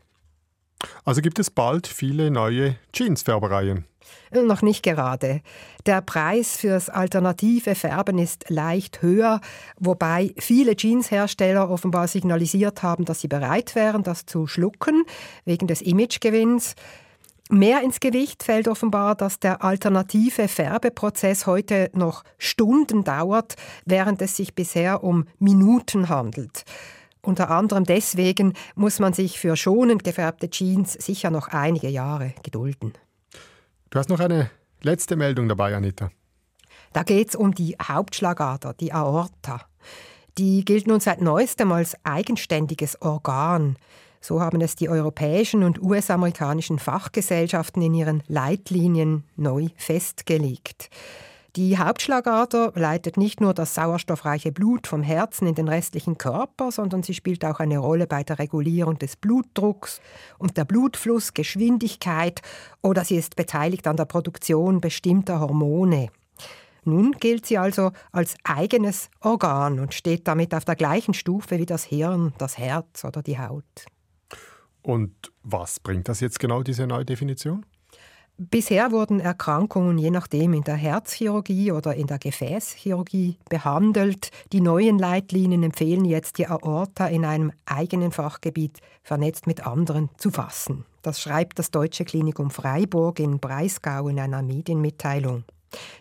Also 1.03 1.21
gibt 1.21 1.39
es 1.39 1.51
bald 1.51 1.85
viele 1.85 2.31
neue 2.31 2.77
Jeansfärbereien. 2.93 3.83
Noch 4.31 4.61
nicht 4.61 4.81
gerade. 4.81 5.41
Der 5.85 5.99
Preis 5.99 6.55
fürs 6.55 6.89
alternative 6.89 7.75
Färben 7.75 8.17
ist 8.17 8.49
leicht 8.49 9.01
höher, 9.01 9.41
wobei 9.77 10.33
viele 10.37 10.77
Jeanshersteller 10.77 11.69
offenbar 11.69 12.07
signalisiert 12.07 12.81
haben, 12.81 13.03
dass 13.03 13.19
sie 13.19 13.27
bereit 13.27 13.75
wären, 13.75 14.03
das 14.03 14.25
zu 14.25 14.47
schlucken, 14.47 15.03
wegen 15.43 15.67
des 15.67 15.81
Imagegewinns. 15.81 16.75
Mehr 17.49 17.81
ins 17.83 17.99
Gewicht 17.99 18.43
fällt 18.43 18.67
offenbar, 18.67 19.15
dass 19.15 19.39
der 19.39 19.63
alternative 19.63 20.47
Färbeprozess 20.47 21.45
heute 21.45 21.91
noch 21.93 22.23
Stunden 22.37 23.03
dauert, 23.03 23.55
während 23.85 24.21
es 24.21 24.37
sich 24.37 24.55
bisher 24.55 25.03
um 25.03 25.25
Minuten 25.39 26.09
handelt. 26.09 26.63
Unter 27.21 27.51
anderem 27.51 27.83
deswegen 27.83 28.53
muss 28.75 28.99
man 28.99 29.13
sich 29.13 29.39
für 29.39 29.55
schonend 29.55 30.03
gefärbte 30.03 30.49
Jeans 30.49 30.93
sicher 30.93 31.29
noch 31.29 31.47
einige 31.49 31.89
Jahre 31.89 32.33
gedulden. 32.43 32.93
Du 33.89 33.99
hast 33.99 34.09
noch 34.09 34.19
eine 34.19 34.49
letzte 34.81 35.15
Meldung 35.15 35.47
dabei, 35.47 35.75
Anita. 35.75 36.11
Da 36.91 37.03
geht 37.03 37.29
es 37.29 37.35
um 37.35 37.53
die 37.53 37.75
Hauptschlagader, 37.81 38.73
die 38.73 38.93
Aorta. 38.93 39.61
Die 40.37 40.65
gilt 40.65 40.87
nun 40.87 40.99
seit 40.99 41.21
neuestem 41.21 41.71
als 41.71 41.95
eigenständiges 42.03 43.01
Organ. 43.01 43.77
So 44.23 44.39
haben 44.39 44.61
es 44.61 44.77
die 44.77 44.87
europäischen 44.87 45.63
und 45.63 45.83
US-amerikanischen 45.83 46.79
Fachgesellschaften 46.79 47.81
in 47.81 47.93
ihren 47.93 48.23
Leitlinien 48.29 49.25
neu 49.35 49.67
festgelegt. 49.75 50.89
Die 51.57 51.77
Hauptschlagader 51.77 52.71
leitet 52.73 53.17
nicht 53.17 53.41
nur 53.41 53.53
das 53.53 53.75
sauerstoffreiche 53.75 54.53
Blut 54.53 54.87
vom 54.87 55.03
Herzen 55.03 55.45
in 55.45 55.55
den 55.55 55.67
restlichen 55.67 56.17
Körper, 56.17 56.71
sondern 56.71 57.03
sie 57.03 57.13
spielt 57.13 57.43
auch 57.43 57.59
eine 57.59 57.79
Rolle 57.79 58.07
bei 58.07 58.23
der 58.23 58.39
Regulierung 58.39 58.97
des 58.97 59.17
Blutdrucks 59.17 59.99
und 60.37 60.55
der 60.55 60.63
Blutflussgeschwindigkeit 60.63 62.41
oder 62.81 63.03
sie 63.03 63.17
ist 63.17 63.35
beteiligt 63.35 63.87
an 63.87 63.97
der 63.97 64.05
Produktion 64.05 64.79
bestimmter 64.79 65.41
Hormone. 65.41 66.07
Nun 66.85 67.11
gilt 67.11 67.45
sie 67.45 67.57
also 67.57 67.91
als 68.13 68.35
eigenes 68.45 69.09
Organ 69.19 69.81
und 69.81 69.93
steht 69.93 70.29
damit 70.29 70.55
auf 70.55 70.63
der 70.63 70.77
gleichen 70.77 71.13
Stufe 71.13 71.59
wie 71.59 71.65
das 71.65 71.83
Hirn, 71.83 72.31
das 72.37 72.57
Herz 72.57 73.03
oder 73.03 73.21
die 73.21 73.37
Haut. 73.37 73.85
Und 74.83 75.31
was 75.43 75.79
bringt 75.79 76.07
das 76.09 76.19
jetzt 76.19 76.39
genau, 76.39 76.61
diese 76.61 76.85
neue 76.85 77.05
Definition? 77.05 77.65
Bisher 78.37 78.91
wurden 78.91 79.19
Erkrankungen 79.19 79.99
je 79.99 80.09
nachdem 80.09 80.53
in 80.53 80.63
der 80.63 80.75
Herzchirurgie 80.75 81.71
oder 81.71 81.93
in 81.93 82.07
der 82.07 82.17
Gefäßchirurgie 82.17 83.37
behandelt. 83.47 84.31
Die 84.51 84.59
neuen 84.59 84.97
Leitlinien 84.97 85.61
empfehlen 85.61 86.03
jetzt, 86.03 86.39
die 86.39 86.47
Aorta 86.47 87.07
in 87.07 87.25
einem 87.25 87.51
eigenen 87.65 88.11
Fachgebiet 88.11 88.79
vernetzt 89.03 89.45
mit 89.45 89.67
anderen 89.67 90.09
zu 90.17 90.31
fassen. 90.31 90.83
Das 91.03 91.21
schreibt 91.21 91.59
das 91.59 91.69
Deutsche 91.69 92.05
Klinikum 92.05 92.49
Freiburg 92.49 93.19
in 93.19 93.39
Breisgau 93.39 94.07
in 94.07 94.19
einer 94.19 94.41
Medienmitteilung. 94.41 95.43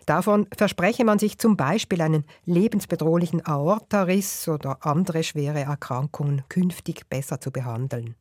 Davon 0.07 0.47
verspreche 0.57 1.05
man 1.05 1.19
sich 1.19 1.37
zum 1.37 1.55
Beispiel 1.55 2.01
einen 2.01 2.25
lebensbedrohlichen 2.45 3.45
Aortariss 3.45 4.47
oder 4.47 4.85
andere 4.85 5.23
schwere 5.23 5.61
Erkrankungen 5.61 6.43
künftig 6.49 7.07
besser 7.09 7.39
zu 7.39 7.51
behandeln. 7.51 8.15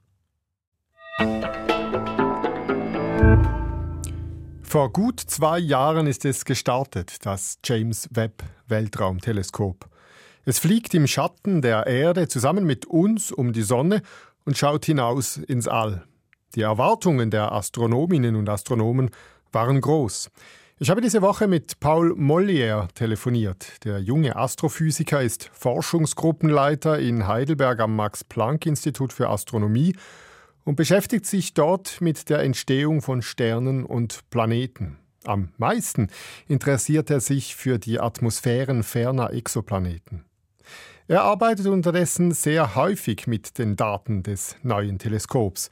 Vor 4.72 4.90
gut 4.90 5.20
zwei 5.20 5.58
Jahren 5.58 6.06
ist 6.06 6.24
es 6.24 6.46
gestartet, 6.46 7.26
das 7.26 7.58
James 7.62 8.08
Webb 8.12 8.42
Weltraumteleskop. 8.68 9.86
Es 10.46 10.58
fliegt 10.58 10.94
im 10.94 11.06
Schatten 11.06 11.60
der 11.60 11.86
Erde 11.86 12.26
zusammen 12.26 12.64
mit 12.64 12.86
uns 12.86 13.30
um 13.30 13.52
die 13.52 13.62
Sonne 13.62 14.00
und 14.46 14.56
schaut 14.56 14.86
hinaus 14.86 15.36
ins 15.36 15.68
All. 15.68 16.04
Die 16.54 16.62
Erwartungen 16.62 17.30
der 17.30 17.52
Astronominnen 17.52 18.34
und 18.34 18.48
Astronomen 18.48 19.10
waren 19.52 19.80
groß. 19.80 20.30
Ich 20.78 20.90
habe 20.90 21.02
diese 21.02 21.22
Woche 21.22 21.46
mit 21.46 21.78
Paul 21.78 22.14
Mollier 22.16 22.88
telefoniert. 22.94 23.84
Der 23.84 23.98
junge 23.98 24.34
Astrophysiker 24.36 25.22
ist 25.22 25.50
Forschungsgruppenleiter 25.52 26.98
in 26.98 27.28
Heidelberg 27.28 27.78
am 27.78 27.94
Max-Planck-Institut 27.94 29.12
für 29.12 29.28
Astronomie 29.28 29.94
und 30.64 30.76
beschäftigt 30.76 31.26
sich 31.26 31.54
dort 31.54 32.00
mit 32.00 32.28
der 32.28 32.40
Entstehung 32.40 33.02
von 33.02 33.22
Sternen 33.22 33.84
und 33.84 34.28
Planeten. 34.30 34.98
Am 35.24 35.52
meisten 35.56 36.08
interessiert 36.48 37.10
er 37.10 37.20
sich 37.20 37.54
für 37.54 37.78
die 37.78 38.00
Atmosphären 38.00 38.82
ferner 38.82 39.32
Exoplaneten. 39.32 40.24
Er 41.08 41.22
arbeitet 41.22 41.66
unterdessen 41.66 42.32
sehr 42.32 42.74
häufig 42.74 43.26
mit 43.26 43.58
den 43.58 43.76
Daten 43.76 44.22
des 44.22 44.56
neuen 44.62 44.98
Teleskops. 44.98 45.70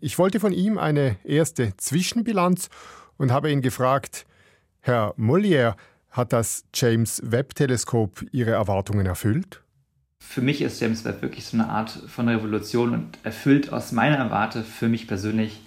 Ich 0.00 0.18
wollte 0.18 0.40
von 0.40 0.52
ihm 0.52 0.78
eine 0.78 1.16
erste 1.24 1.76
Zwischenbilanz 1.76 2.68
und 3.16 3.32
habe 3.32 3.50
ihn 3.50 3.62
gefragt, 3.62 4.26
Herr 4.80 5.14
Mollier, 5.16 5.76
hat 6.10 6.32
das 6.32 6.64
James 6.74 7.20
Webb 7.24 7.54
Teleskop 7.54 8.24
Ihre 8.32 8.52
Erwartungen 8.52 9.06
erfüllt? 9.06 9.62
Für 10.28 10.42
mich 10.42 10.60
ist 10.60 10.80
James 10.80 11.04
Webb 11.04 11.22
wirklich 11.22 11.44
so 11.46 11.56
eine 11.56 11.68
Art 11.68 11.90
von 12.08 12.28
Revolution 12.28 12.92
und 12.92 13.18
erfüllt 13.22 13.72
aus 13.72 13.92
meiner 13.92 14.30
Warte 14.30 14.64
für 14.64 14.88
mich 14.88 15.06
persönlich 15.06 15.60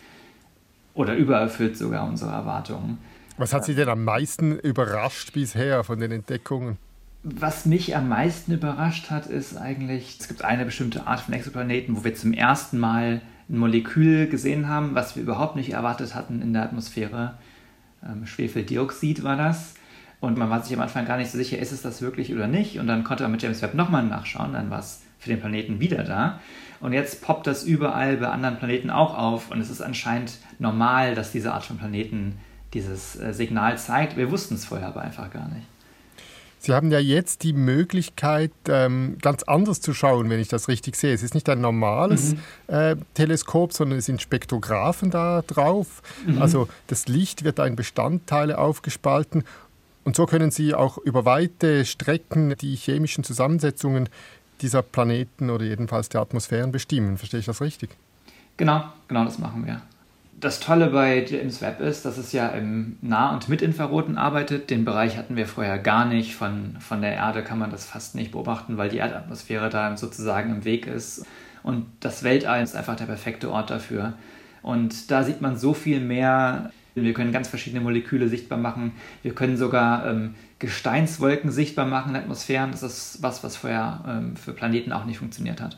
oder 0.94 1.16
übererfüllt 1.16 1.78
sogar 1.78 2.08
unsere 2.08 2.32
Erwartungen. 2.32 3.00
Was 3.38 3.54
hat 3.54 3.66
Sie 3.66 3.74
denn 3.74 3.90
am 3.90 4.04
meisten 4.04 4.60
überrascht 4.60 5.34
bisher 5.34 5.84
von 5.84 6.00
den 6.00 6.12
Entdeckungen? 6.12 6.78
Was 7.24 7.66
mich 7.66 7.96
am 7.96 8.10
meisten 8.10 8.54
überrascht 8.54 9.10
hat, 9.10 9.28
ist 9.28 9.58
eigentlich, 9.58 10.18
es 10.20 10.28
gibt 10.28 10.44
eine 10.44 10.66
bestimmte 10.66 11.08
Art 11.08 11.22
von 11.22 11.34
Exoplaneten, 11.34 11.96
wo 11.98 12.04
wir 12.04 12.16
zum 12.16 12.34
ersten 12.34 12.80
Mal 12.80 13.22
ein 13.50 13.58
Molekül 13.58 14.28
gesehen 14.28 14.68
haben, 14.68 14.94
was 14.94 15.16
wir 15.16 15.24
überhaupt 15.24 15.56
nicht 15.56 15.72
erwartet 15.72 16.16
hatten 16.16 16.42
in 16.42 16.54
der 16.54 16.64
Atmosphäre. 16.64 17.36
Ähm, 18.04 18.26
Schwefeldioxid 18.26 19.24
war 19.24 19.38
das. 19.38 19.74
Und 20.22 20.38
man 20.38 20.50
war 20.50 20.62
sich 20.62 20.76
am 20.76 20.82
Anfang 20.82 21.06
gar 21.06 21.18
nicht 21.18 21.32
so 21.32 21.38
sicher, 21.38 21.58
ist 21.60 21.72
es 21.72 21.82
das 21.82 22.02
wirklich 22.02 22.34
oder 22.34 22.48
nicht. 22.48 22.80
Und 22.80 22.88
dann 22.88 23.04
konnte 23.04 23.24
man 23.24 23.32
mit 23.32 23.42
James 23.42 23.62
Webb 23.62 23.74
nochmal 23.74 24.04
nachschauen, 24.04 24.54
dann 24.54 24.70
war 24.70 24.80
es 24.80 25.02
für 25.18 25.30
den 25.30 25.40
Planeten 25.40 25.80
wieder 25.80 26.04
da. 26.04 26.40
Und 26.82 26.94
jetzt 26.94 27.22
poppt 27.22 27.48
das 27.48 27.64
überall 27.64 28.18
bei 28.18 28.28
anderen 28.28 28.58
Planeten 28.58 28.90
auch 28.90 29.18
auf. 29.18 29.52
Und 29.52 29.60
es 29.60 29.70
ist 29.70 29.82
anscheinend 29.82 30.38
normal, 30.60 31.16
dass 31.16 31.32
diese 31.32 31.54
Art 31.54 31.66
von 31.66 31.78
Planeten 31.78 32.38
dieses 32.74 33.20
äh, 33.20 33.34
Signal 33.34 33.78
zeigt. 33.78 34.18
Wir 34.18 34.32
wussten 34.32 34.56
es 34.56 34.66
vorher 34.66 34.88
aber 34.88 35.02
einfach 35.02 35.30
gar 35.32 35.48
nicht. 35.50 35.66
Sie 36.62 36.74
haben 36.74 36.92
ja 36.92 37.00
jetzt 37.00 37.44
die 37.44 37.54
Möglichkeit, 37.54 38.52
ähm, 38.68 39.18
ganz 39.22 39.44
anders 39.44 39.80
zu 39.80 39.94
schauen, 39.94 40.30
wenn 40.30 40.42
ich 40.42 40.50
das 40.50 40.68
richtig 40.68 40.98
sehe. 40.98 41.14
Es 41.14 41.24
ist 41.24 41.34
nicht 41.34 41.48
ein 41.48 41.62
normales 41.62 42.34
mhm. 42.34 42.40
äh, 42.68 42.96
Teleskop, 43.14 43.72
sondern 43.72 44.00
es 44.00 44.06
sind 44.06 44.22
Spektrographen 44.22 45.10
da 45.10 45.42
drauf. 45.48 46.02
Mhm. 46.26 46.42
Also 46.42 46.68
das 46.88 47.08
Licht 47.08 47.46
wird 47.46 47.60
in 47.60 47.78
Bestandteile 47.78 48.58
aufgespalten 48.58 49.46
und 50.10 50.16
so 50.16 50.26
können 50.26 50.50
Sie 50.50 50.74
auch 50.74 50.98
über 50.98 51.24
weite 51.26 51.86
Strecken 51.86 52.56
die 52.60 52.76
chemischen 52.76 53.24
Zusammensetzungen 53.24 54.10
dieser 54.60 54.82
Planeten 54.82 55.52
oder 55.52 55.64
jedenfalls 55.64 56.10
der 56.10 56.22
Atmosphären 56.22 56.72
bestimmen. 56.72 57.20
Verstehe 57.20 57.42
ich 57.42 57.46
das 57.46 57.62
richtig? 57.62 57.92
Genau, 58.58 58.86
genau 59.08 59.24
das 59.24 59.38
machen 59.38 59.68
wir. 59.68 59.84
Das 60.40 60.60
Tolle 60.60 60.88
bei 60.88 61.24
James 61.24 61.62
Webb 61.62 61.80
ist, 61.80 62.06
dass 62.06 62.18
es 62.18 62.32
ja 62.32 62.48
im 62.48 62.98
Nah- 63.04 63.36
und 63.36 63.50
Mitinfraroten 63.50 64.18
arbeitet. 64.18 64.72
Den 64.72 64.84
Bereich 64.84 65.16
hatten 65.16 65.36
wir 65.36 65.46
vorher 65.46 65.78
gar 65.78 66.06
nicht. 66.06 66.34
Von, 66.34 66.78
von 66.80 67.04
der 67.04 67.14
Erde 67.14 67.44
kann 67.44 67.60
man 67.60 67.70
das 67.70 67.86
fast 67.86 68.16
nicht 68.16 68.32
beobachten, 68.32 68.78
weil 68.78 68.90
die 68.90 68.98
Erdatmosphäre 68.98 69.70
da 69.70 69.96
sozusagen 69.96 70.50
im 70.50 70.66
Weg 70.66 70.88
ist. 70.88 71.24
Und 71.62 71.86
das 72.00 72.24
Weltall 72.24 72.64
ist 72.64 72.76
einfach 72.76 72.96
der 72.96 73.06
perfekte 73.06 73.52
Ort 73.52 73.70
dafür. 73.70 74.14
Und 74.64 75.12
da 75.12 75.22
sieht 75.22 75.40
man 75.40 75.56
so 75.56 75.76
viel 75.76 76.00
mehr. 76.00 76.72
Wir 77.04 77.14
können 77.14 77.32
ganz 77.32 77.48
verschiedene 77.48 77.82
Moleküle 77.82 78.30
sichtbar 78.30 78.58
machen. 78.58 78.94
Wir 79.24 79.34
können 79.34 79.58
sogar 79.58 80.08
ähm, 80.08 80.36
Gesteinswolken 80.60 81.52
sichtbar 81.52 81.86
machen 81.86 82.12
in 82.12 82.22
Atmosphären. 82.22 82.72
Das 82.72 82.84
ist 82.84 83.20
was, 83.22 83.44
was 83.44 83.58
vorher 83.58 84.04
ähm, 84.08 84.36
für 84.36 84.54
Planeten 84.54 84.92
auch 84.92 85.06
nicht 85.06 85.20
funktioniert 85.20 85.62
hat. 85.62 85.78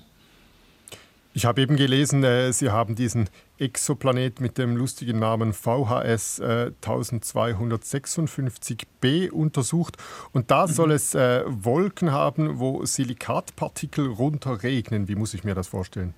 Ich 1.34 1.46
habe 1.46 1.62
eben 1.62 1.78
gelesen, 1.78 2.25
äh, 2.25 2.51
Sie 2.51 2.72
haben 2.72 2.96
diesen 2.96 3.30
Exoplanet 3.58 4.42
mit 4.42 4.58
dem 4.58 4.75
lustigen 4.75 5.20
Namen 5.20 5.54
VHS 5.54 6.40
äh, 6.40 6.72
1256b 6.82 9.30
untersucht. 9.30 9.96
Und 10.34 10.51
da 10.51 10.68
mhm. 10.68 10.72
soll 10.72 10.92
es 10.92 11.16
äh, 11.16 11.44
Wolken 11.48 12.12
haben, 12.12 12.60
wo 12.60 12.86
Silikatpartikel 12.86 14.08
runterregnen. 14.08 15.08
Wie 15.08 15.16
muss 15.16 15.34
ich 15.34 15.46
mir 15.46 15.56
das 15.56 15.70
vorstellen? 15.70 16.13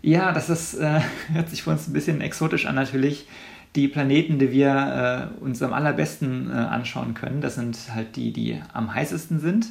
Ja, 0.00 0.30
das 0.32 0.48
ist, 0.48 0.74
äh, 0.74 1.00
hört 1.32 1.48
sich 1.48 1.64
für 1.64 1.70
uns 1.70 1.88
ein 1.88 1.92
bisschen 1.92 2.20
exotisch 2.20 2.66
an 2.66 2.76
natürlich. 2.76 3.26
Die 3.76 3.88
Planeten, 3.88 4.38
die 4.38 4.52
wir 4.52 5.30
äh, 5.40 5.42
uns 5.42 5.62
am 5.62 5.72
allerbesten 5.72 6.50
äh, 6.50 6.54
anschauen 6.54 7.14
können, 7.14 7.40
das 7.40 7.56
sind 7.56 7.76
halt 7.92 8.16
die, 8.16 8.32
die 8.32 8.60
am 8.72 8.94
heißesten 8.94 9.40
sind. 9.40 9.66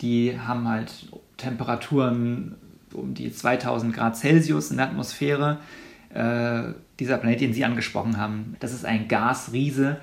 Die 0.00 0.38
haben 0.38 0.68
halt 0.68 0.92
Temperaturen 1.36 2.56
um 2.92 3.14
die 3.14 3.32
2000 3.32 3.94
Grad 3.94 4.16
Celsius 4.16 4.70
in 4.70 4.78
der 4.78 4.86
Atmosphäre. 4.86 5.58
Äh, 6.12 6.74
dieser 6.98 7.18
Planet, 7.18 7.40
den 7.40 7.52
Sie 7.52 7.64
angesprochen 7.64 8.16
haben, 8.16 8.56
das 8.60 8.72
ist 8.72 8.84
ein 8.84 9.06
Gasriese 9.06 9.98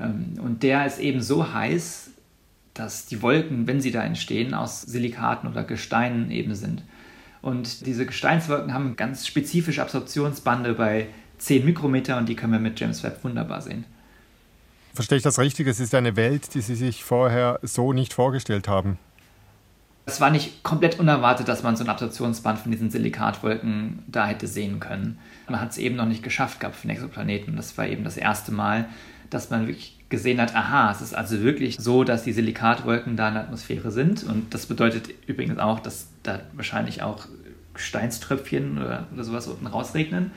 ähm, 0.00 0.34
und 0.42 0.62
der 0.62 0.86
ist 0.86 0.98
eben 0.98 1.20
so 1.20 1.52
heiß, 1.52 2.10
dass 2.74 3.06
die 3.06 3.22
Wolken, 3.22 3.66
wenn 3.66 3.80
sie 3.80 3.90
da 3.90 4.02
entstehen, 4.02 4.54
aus 4.54 4.82
Silikaten 4.82 5.48
oder 5.48 5.64
Gesteinen 5.64 6.30
eben 6.30 6.54
sind. 6.54 6.82
Und 7.42 7.86
diese 7.86 8.06
Gesteinswolken 8.06 8.74
haben 8.74 8.96
ganz 8.96 9.26
spezifische 9.26 9.80
Absorptionsbande 9.82 10.74
bei 10.74 11.08
10 11.38 11.64
Mikrometer 11.64 12.16
und 12.16 12.28
die 12.28 12.36
können 12.36 12.52
wir 12.52 12.60
mit 12.60 12.78
James 12.78 13.02
Webb 13.02 13.22
wunderbar 13.22 13.60
sehen. 13.60 13.84
Verstehe 14.94 15.18
ich 15.18 15.22
das 15.22 15.38
richtig? 15.38 15.66
Es 15.66 15.78
ist 15.78 15.94
eine 15.94 16.16
Welt, 16.16 16.54
die 16.54 16.62
Sie 16.62 16.74
sich 16.74 17.04
vorher 17.04 17.60
so 17.62 17.92
nicht 17.92 18.14
vorgestellt 18.14 18.66
haben. 18.66 18.98
Es 20.06 20.20
war 20.20 20.30
nicht 20.30 20.62
komplett 20.62 21.00
unerwartet, 21.00 21.48
dass 21.48 21.62
man 21.64 21.76
so 21.76 21.84
ein 21.84 21.90
Absorptionsband 21.90 22.60
von 22.60 22.70
diesen 22.70 22.90
Silikatwolken 22.90 24.04
da 24.06 24.26
hätte 24.26 24.46
sehen 24.46 24.78
können. 24.78 25.18
Man 25.48 25.60
hat 25.60 25.72
es 25.72 25.78
eben 25.78 25.96
noch 25.96 26.06
nicht 26.06 26.22
geschafft 26.22 26.60
gehabt 26.60 26.76
für 26.76 26.86
den 26.86 26.92
Exoplaneten. 26.92 27.56
Das 27.56 27.76
war 27.76 27.86
eben 27.86 28.04
das 28.04 28.16
erste 28.16 28.52
Mal, 28.52 28.88
dass 29.30 29.50
man 29.50 29.66
wirklich 29.66 29.98
gesehen 30.08 30.40
hat, 30.40 30.54
aha, 30.54 30.92
es 30.92 31.00
ist 31.00 31.14
also 31.14 31.40
wirklich 31.40 31.76
so, 31.78 32.04
dass 32.04 32.22
die 32.22 32.32
Silikatwolken 32.32 33.16
da 33.16 33.28
in 33.28 33.34
der 33.34 33.42
Atmosphäre 33.42 33.90
sind. 33.90 34.22
Und 34.22 34.54
das 34.54 34.66
bedeutet 34.66 35.10
übrigens 35.26 35.58
auch, 35.58 35.80
dass 35.80 36.06
da 36.22 36.40
wahrscheinlich 36.54 37.02
auch 37.02 37.26
Steinströpfchen 37.74 38.78
oder, 38.78 39.06
oder 39.12 39.24
sowas 39.24 39.48
unten 39.48 39.66
rausregnen. 39.66 40.30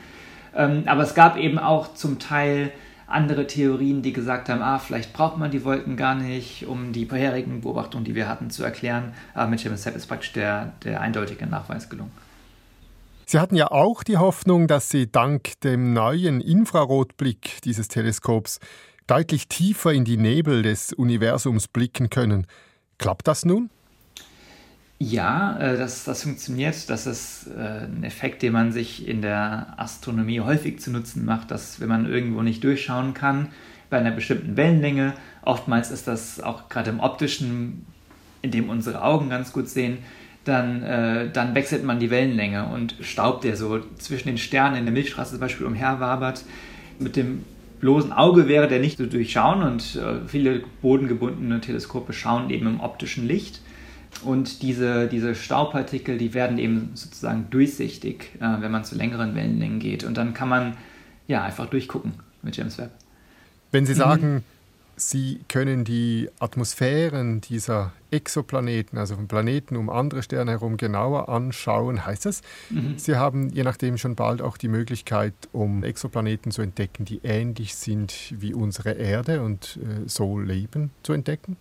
Ähm, 0.56 0.84
aber 0.86 1.04
es 1.04 1.16
gab 1.16 1.38
eben 1.38 1.60
auch 1.60 1.94
zum 1.94 2.20
Teil 2.20 2.72
andere 3.08 3.48
Theorien, 3.48 4.02
die 4.02 4.14
gesagt 4.14 4.50
haben, 4.50 4.62
ah, 4.62 4.78
vielleicht 4.78 5.14
braucht 5.14 5.38
man 5.38 5.52
die 5.52 5.66
Wolken 5.66 5.98
gar 5.98 6.16
nicht, 6.16 6.68
um 6.68 6.94
die 6.94 7.06
vorherigen 7.06 7.62
Beobachtungen, 7.62 8.06
die 8.06 8.16
wir 8.16 8.30
hatten, 8.30 8.50
zu 8.52 8.64
erklären. 8.64 9.14
Aber 9.34 9.50
mit 9.50 9.64
James 9.64 9.86
Webb 9.86 9.96
ist 9.96 10.08
praktisch 10.08 10.34
der, 10.34 10.74
der 10.84 11.02
eindeutige 11.02 11.48
Nachweis 11.48 11.90
gelungen. 11.90 12.12
Sie 13.26 13.40
hatten 13.40 13.56
ja 13.56 13.72
auch 13.72 14.04
die 14.04 14.18
Hoffnung, 14.18 14.68
dass 14.68 14.90
Sie 14.90 15.12
dank 15.12 15.60
dem 15.62 15.94
neuen 15.94 16.42
Infrarotblick 16.42 17.62
dieses 17.64 17.88
Teleskops 17.88 18.60
deutlich 19.06 19.48
tiefer 19.48 19.92
in 19.92 20.06
die 20.06 20.18
Nebel 20.18 20.62
des 20.62 20.94
Universums 20.94 21.68
blicken 21.68 22.10
können. 22.10 22.48
Klappt 22.98 23.28
das 23.28 23.46
nun? 23.46 23.70
Ja, 25.02 25.58
äh, 25.60 25.78
das, 25.78 26.04
das 26.04 26.24
funktioniert. 26.24 26.90
Das 26.90 27.08
ist 27.08 27.48
äh, 27.58 27.86
ein 27.86 28.04
Effekt, 28.04 28.42
den 28.42 28.52
man 28.52 28.74
sich 28.74 29.08
in 29.08 29.22
der 29.22 29.74
Astronomie 29.78 30.42
häufig 30.42 30.80
zu 30.82 30.92
Nutzen 30.92 31.24
macht, 31.24 31.52
dass 31.52 31.80
wenn 31.80 31.88
man 31.88 32.06
irgendwo 32.06 32.42
nicht 32.42 32.64
durchschauen 32.64 33.14
kann, 33.14 33.48
bei 33.90 33.98
einer 33.98 34.12
bestimmten 34.12 34.58
Wellenlänge, 34.58 35.14
oftmals 35.42 35.90
ist 35.90 36.08
das 36.08 36.42
auch 36.42 36.68
gerade 36.68 36.90
im 36.90 37.00
optischen, 37.00 37.86
in 38.42 38.52
dem 38.52 38.70
unsere 38.70 39.02
Augen 39.02 39.30
ganz 39.30 39.54
gut 39.54 39.70
sehen, 39.70 40.00
dann, 40.44 40.84
äh, 40.84 41.32
dann 41.32 41.56
wechselt 41.56 41.86
man 41.86 42.00
die 42.00 42.10
Wellenlänge 42.10 42.68
und 42.68 42.96
Staub, 43.00 43.42
der 43.42 43.56
so 43.56 43.80
zwischen 44.00 44.28
den 44.28 44.38
Sternen 44.38 44.76
in 44.76 44.84
der 44.84 44.94
Milchstraße 44.94 45.32
zum 45.32 45.40
Beispiel 45.40 45.66
umherwabert, 45.66 46.44
mit 47.00 47.16
dem 47.16 47.46
bloßen 47.80 48.12
Auge 48.12 48.50
wäre 48.50 48.68
der 48.68 48.80
nicht 48.80 48.98
zu 48.98 49.08
durchschauen 49.08 49.64
und 49.64 49.98
viele 50.28 50.64
bodengebundene 50.82 51.62
Teleskope 51.62 52.12
schauen 52.12 52.50
eben 52.50 52.68
im 52.68 52.82
optischen 52.82 53.26
Licht. 53.26 53.62
Und 54.24 54.62
diese, 54.64 55.08
diese 55.08 55.36
Staubpartikel, 55.36 56.18
die 56.18 56.34
werden 56.34 56.58
eben 56.58 56.92
sozusagen 56.94 57.48
durchsichtig, 57.50 58.32
äh, 58.40 58.62
wenn 58.62 58.72
man 58.72 58.84
zu 58.84 58.96
längeren 58.96 59.36
Wellenlängen 59.36 59.80
geht. 59.80 60.04
Und 60.04 60.18
dann 60.18 60.34
kann 60.34 60.50
man 60.50 60.78
ja 61.28 61.44
einfach 61.44 61.68
durchgucken 61.68 62.14
mit 62.42 62.58
James 62.58 62.78
Webb. 62.78 62.92
Wenn 63.72 63.86
Sie 63.86 63.94
sagen, 63.94 64.36
mhm. 64.36 64.44
Sie 65.00 65.40
können 65.48 65.86
die 65.86 66.30
Atmosphären 66.40 67.40
dieser 67.40 67.94
Exoplaneten, 68.12 68.98
also 68.98 69.16
von 69.16 69.30
Planeten 69.30 69.78
um 69.78 69.90
andere 69.90 70.24
Sterne 70.24 70.52
herum, 70.52 70.76
genauer 70.76 71.30
anschauen, 71.30 72.06
heißt 72.06 72.26
das, 72.26 72.42
mhm. 72.70 72.96
Sie 72.98 73.16
haben 73.16 73.50
je 73.50 73.64
nachdem 73.64 73.98
schon 73.98 74.16
bald 74.16 74.42
auch 74.42 74.58
die 74.58 74.68
Möglichkeit, 74.68 75.34
um 75.54 75.84
Exoplaneten 75.84 76.52
zu 76.52 76.62
entdecken, 76.62 77.06
die 77.06 77.22
ähnlich 77.24 77.76
sind 77.76 78.14
wie 78.38 78.54
unsere 78.54 78.92
Erde 78.92 79.42
und 79.42 79.80
äh, 79.82 80.08
so 80.08 80.38
leben, 80.38 80.92
zu 81.04 81.14
entdecken? 81.14 81.56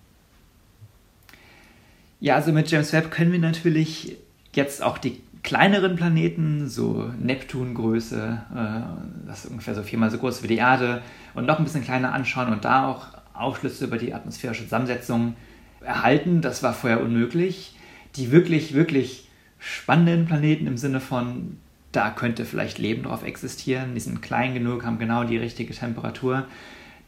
Ja, 2.21 2.35
also 2.35 2.53
mit 2.53 2.71
James 2.71 2.93
Webb 2.93 3.11
können 3.11 3.33
wir 3.33 3.39
natürlich 3.39 4.17
jetzt 4.53 4.83
auch 4.83 4.99
die 4.99 5.21
kleineren 5.43 5.95
Planeten, 5.95 6.69
so 6.69 7.11
Neptungröße, 7.21 8.43
äh, 8.55 9.27
das 9.27 9.45
ist 9.45 9.51
ungefähr 9.51 9.75
so 9.75 9.83
viermal 9.83 10.11
so 10.11 10.19
groß 10.19 10.43
wie 10.43 10.49
die 10.49 10.57
Erde, 10.57 11.03
und 11.35 11.47
noch 11.47 11.59
ein 11.59 11.65
bisschen 11.65 11.85
kleiner 11.85 12.13
anschauen 12.13 12.53
und 12.53 12.65
da 12.65 12.89
auch 12.89 13.07
Aufschlüsse 13.35 13.85
über 13.85 13.99
die 13.99 14.15
atmosphärische 14.15 14.65
Zusammensetzung 14.65 15.37
erhalten. 15.81 16.41
Das 16.41 16.63
war 16.63 16.73
vorher 16.73 17.01
unmöglich. 17.01 17.77
Die 18.17 18.33
wirklich, 18.33 18.75
wirklich 18.75 19.29
spannenden 19.61 20.27
Planeten 20.27 20.67
im 20.67 20.77
Sinne 20.77 21.01
von, 21.01 21.59
da 21.93 22.11
könnte 22.11 22.45
vielleicht 22.45 22.79
Leben 22.79 23.05
drauf 23.05 23.23
existieren, 23.23 23.95
die 23.95 24.01
sind 24.01 24.23
klein 24.23 24.55
genug, 24.55 24.85
haben 24.85 24.99
genau 24.99 25.25
die 25.25 25.37
richtige 25.37 25.73
Temperatur, 25.73 26.47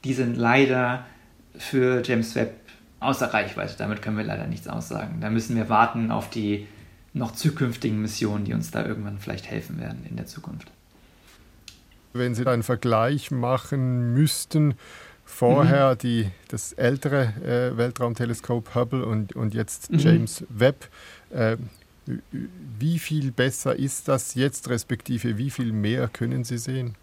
die 0.04 0.14
sind 0.14 0.36
leider 0.36 1.04
für 1.56 2.02
James 2.04 2.34
Webb 2.36 2.54
außer 3.00 3.32
Reichweite. 3.32 3.74
Damit 3.78 4.02
können 4.02 4.16
wir 4.16 4.24
leider 4.24 4.46
nichts 4.46 4.68
aussagen. 4.68 5.20
Da 5.20 5.30
müssen 5.30 5.56
wir 5.56 5.68
warten 5.68 6.10
auf 6.10 6.30
die 6.30 6.66
noch 7.12 7.32
zukünftigen 7.32 8.00
Missionen, 8.00 8.44
die 8.44 8.54
uns 8.54 8.70
da 8.70 8.84
irgendwann 8.86 9.18
vielleicht 9.18 9.50
helfen 9.50 9.80
werden 9.80 10.06
in 10.08 10.16
der 10.16 10.26
Zukunft. 10.26 10.70
Wenn 12.12 12.34
Sie 12.34 12.46
einen 12.46 12.62
Vergleich 12.62 13.30
machen 13.30 14.14
müssten, 14.14 14.74
vorher 15.24 15.92
mhm. 15.94 15.98
die, 15.98 16.30
das 16.48 16.72
ältere 16.72 17.32
äh, 17.44 17.76
Weltraumteleskop 17.76 18.74
Hubble 18.74 19.04
und, 19.04 19.34
und 19.34 19.54
jetzt 19.54 19.90
mhm. 19.90 19.98
James 19.98 20.44
Webb, 20.48 20.88
äh, 21.30 21.56
wie 22.78 22.98
viel 22.98 23.30
besser 23.30 23.76
ist 23.76 24.08
das 24.08 24.34
jetzt, 24.34 24.68
respektive 24.68 25.38
wie 25.38 25.50
viel 25.50 25.72
mehr 25.72 26.08
können 26.08 26.44
Sie 26.44 26.58
sehen? 26.58 26.96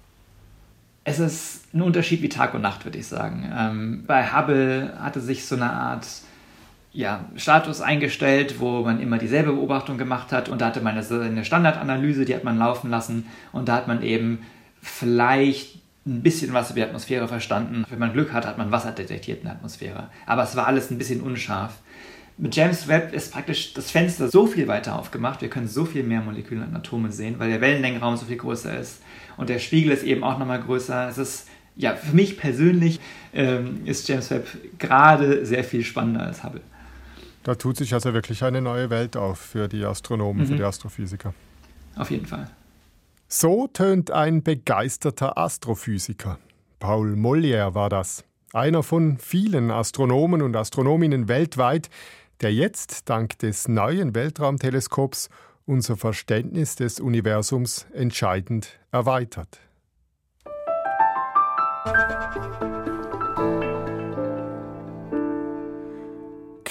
Es 1.09 1.19
ist 1.19 1.73
ein 1.73 1.81
Unterschied 1.83 2.21
wie 2.21 2.27
Tag 2.27 2.53
und 2.53 2.59
Nacht, 2.59 2.83
würde 2.83 2.97
ich 2.97 3.07
sagen. 3.07 3.49
Ähm, 3.57 4.03
bei 4.05 4.29
Hubble 4.29 4.91
hatte 4.99 5.21
sich 5.21 5.45
so 5.45 5.55
eine 5.55 5.71
Art 5.71 6.05
ja, 6.91 7.23
Status 7.37 7.79
eingestellt, 7.79 8.59
wo 8.59 8.81
man 8.81 8.99
immer 8.99 9.17
dieselbe 9.17 9.53
Beobachtung 9.53 9.97
gemacht 9.97 10.33
hat 10.33 10.49
und 10.49 10.59
da 10.59 10.65
hatte 10.65 10.81
man 10.81 11.01
eine 11.01 11.45
Standardanalyse, 11.45 12.25
die 12.25 12.35
hat 12.35 12.43
man 12.43 12.57
laufen 12.57 12.89
lassen 12.89 13.25
und 13.53 13.69
da 13.69 13.75
hat 13.75 13.87
man 13.87 14.03
eben 14.03 14.39
vielleicht 14.81 15.79
ein 16.05 16.23
bisschen 16.23 16.51
was 16.51 16.71
über 16.71 16.81
die 16.81 16.87
Atmosphäre 16.87 17.29
verstanden. 17.29 17.85
Wenn 17.89 17.99
man 17.99 18.11
Glück 18.11 18.33
hat, 18.33 18.45
hat 18.45 18.57
man 18.57 18.73
Wasser 18.73 18.91
detektiert 18.91 19.37
in 19.37 19.45
der 19.45 19.53
Atmosphäre. 19.53 20.09
Aber 20.25 20.43
es 20.43 20.57
war 20.57 20.67
alles 20.67 20.91
ein 20.91 20.97
bisschen 20.97 21.21
unscharf. 21.21 21.75
Mit 22.37 22.53
James 22.53 22.89
Webb 22.89 23.13
ist 23.13 23.31
praktisch 23.31 23.73
das 23.73 23.91
Fenster 23.91 24.27
so 24.27 24.45
viel 24.45 24.67
weiter 24.67 24.99
aufgemacht. 24.99 25.39
Wir 25.39 25.49
können 25.49 25.69
so 25.69 25.85
viel 25.85 26.03
mehr 26.03 26.19
Moleküle 26.19 26.65
und 26.65 26.75
Atome 26.75 27.13
sehen, 27.13 27.35
weil 27.39 27.49
der 27.49 27.61
Wellenlängenraum 27.61 28.17
so 28.17 28.25
viel 28.25 28.35
größer 28.35 28.77
ist 28.77 29.01
und 29.37 29.49
der 29.49 29.59
Spiegel 29.59 29.91
ist 29.91 30.03
eben 30.03 30.23
auch 30.23 30.37
nochmal 30.37 30.61
größer. 30.61 31.07
Es 31.07 31.17
ist, 31.17 31.47
ja, 31.75 31.95
für 31.95 32.15
mich 32.15 32.37
persönlich 32.37 32.99
ähm, 33.33 33.81
ist 33.85 34.07
James 34.07 34.29
Webb 34.31 34.47
gerade 34.79 35.45
sehr 35.45 35.63
viel 35.63 35.83
spannender 35.83 36.23
als 36.23 36.43
Hubble. 36.43 36.61
Da 37.43 37.55
tut 37.55 37.77
sich 37.77 37.93
also 37.93 38.13
wirklich 38.13 38.43
eine 38.43 38.61
neue 38.61 38.89
Welt 38.89 39.15
auf 39.15 39.39
für 39.39 39.67
die 39.67 39.85
Astronomen, 39.85 40.43
mhm. 40.43 40.47
für 40.47 40.55
die 40.55 40.63
Astrophysiker. 40.63 41.33
Auf 41.95 42.11
jeden 42.11 42.25
Fall. 42.25 42.49
So 43.29 43.67
tönt 43.67 44.11
ein 44.11 44.43
begeisterter 44.43 45.37
Astrophysiker. 45.37 46.39
Paul 46.79 47.15
Mollier 47.15 47.73
war 47.73 47.89
das. 47.89 48.23
Einer 48.53 48.83
von 48.83 49.17
vielen 49.17 49.71
Astronomen 49.71 50.41
und 50.41 50.55
Astronominnen 50.55 51.27
weltweit, 51.27 51.89
der 52.41 52.53
jetzt 52.53 53.09
dank 53.09 53.37
des 53.39 53.67
neuen 53.67 54.15
Weltraumteleskops 54.15 55.29
unser 55.67 55.97
Verständnis 55.97 56.75
des 56.75 56.99
Universums 56.99 57.85
entscheidend 57.93 58.79
erweitert. 58.91 59.59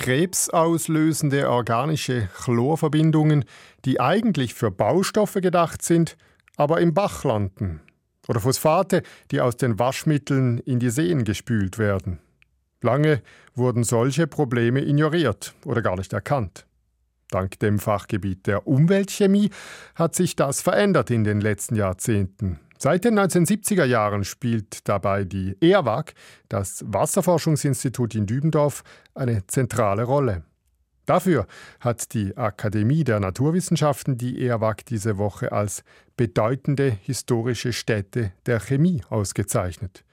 krebsauslösende 0.07 1.51
organische 1.51 2.29
Chlorverbindungen, 2.33 3.45
die 3.85 3.99
eigentlich 3.99 4.55
für 4.55 4.71
Baustoffe 4.71 5.41
gedacht 5.43 5.83
sind, 5.83 6.17
aber 6.57 6.81
im 6.81 6.95
Bach 6.95 7.25
landen. 7.25 7.81
Oder 8.29 8.39
Phosphate, 8.39 9.03
die 9.33 9.41
aus 9.41 9.57
den 9.57 9.81
Waschmitteln 9.81 10.59
in 10.59 10.79
die 10.79 10.91
Seen 10.91 11.25
gespült 11.25 11.79
werden. 11.79 12.21
Lange 12.83 13.21
wurden 13.57 13.83
solche 13.83 14.29
Probleme 14.29 14.81
ignoriert 14.81 15.57
oder 15.65 15.83
gar 15.83 15.97
nicht 15.97 16.13
erkannt. 16.13 16.67
Dank 17.31 17.59
dem 17.59 17.79
Fachgebiet 17.79 18.47
der 18.47 18.67
Umweltchemie 18.67 19.51
hat 19.95 20.15
sich 20.15 20.37
das 20.37 20.61
verändert 20.61 21.11
in 21.11 21.25
den 21.25 21.41
letzten 21.41 21.75
Jahrzehnten. 21.75 22.61
Seit 22.79 23.05
den 23.05 23.19
1970er 23.19 23.85
Jahren 23.85 24.25
spielt 24.25 24.87
dabei 24.89 25.25
die 25.25 25.57
ERWAG, 25.61 26.12
das 26.49 26.85
Wasserforschungsinstitut 26.87 28.15
in 28.15 28.27
Dübendorf, 28.27 28.85
eine 29.15 29.47
zentrale 29.47 30.05
Rolle. 30.05 30.45
Dafür 31.07 31.47
hat 31.81 32.12
die 32.15 32.37
Akademie 32.37 33.05
der 33.05 33.21
Naturwissenschaften 33.21 34.19
die 34.19 34.45
ERWAG 34.45 34.85
diese 34.89 35.19
Woche 35.19 35.53
als 35.53 35.85
bedeutende 36.17 36.91
historische 36.91 37.73
Stätte 37.73 38.33
der 38.45 38.61
Chemie 38.61 39.03
ausgezeichnet. 39.09 40.05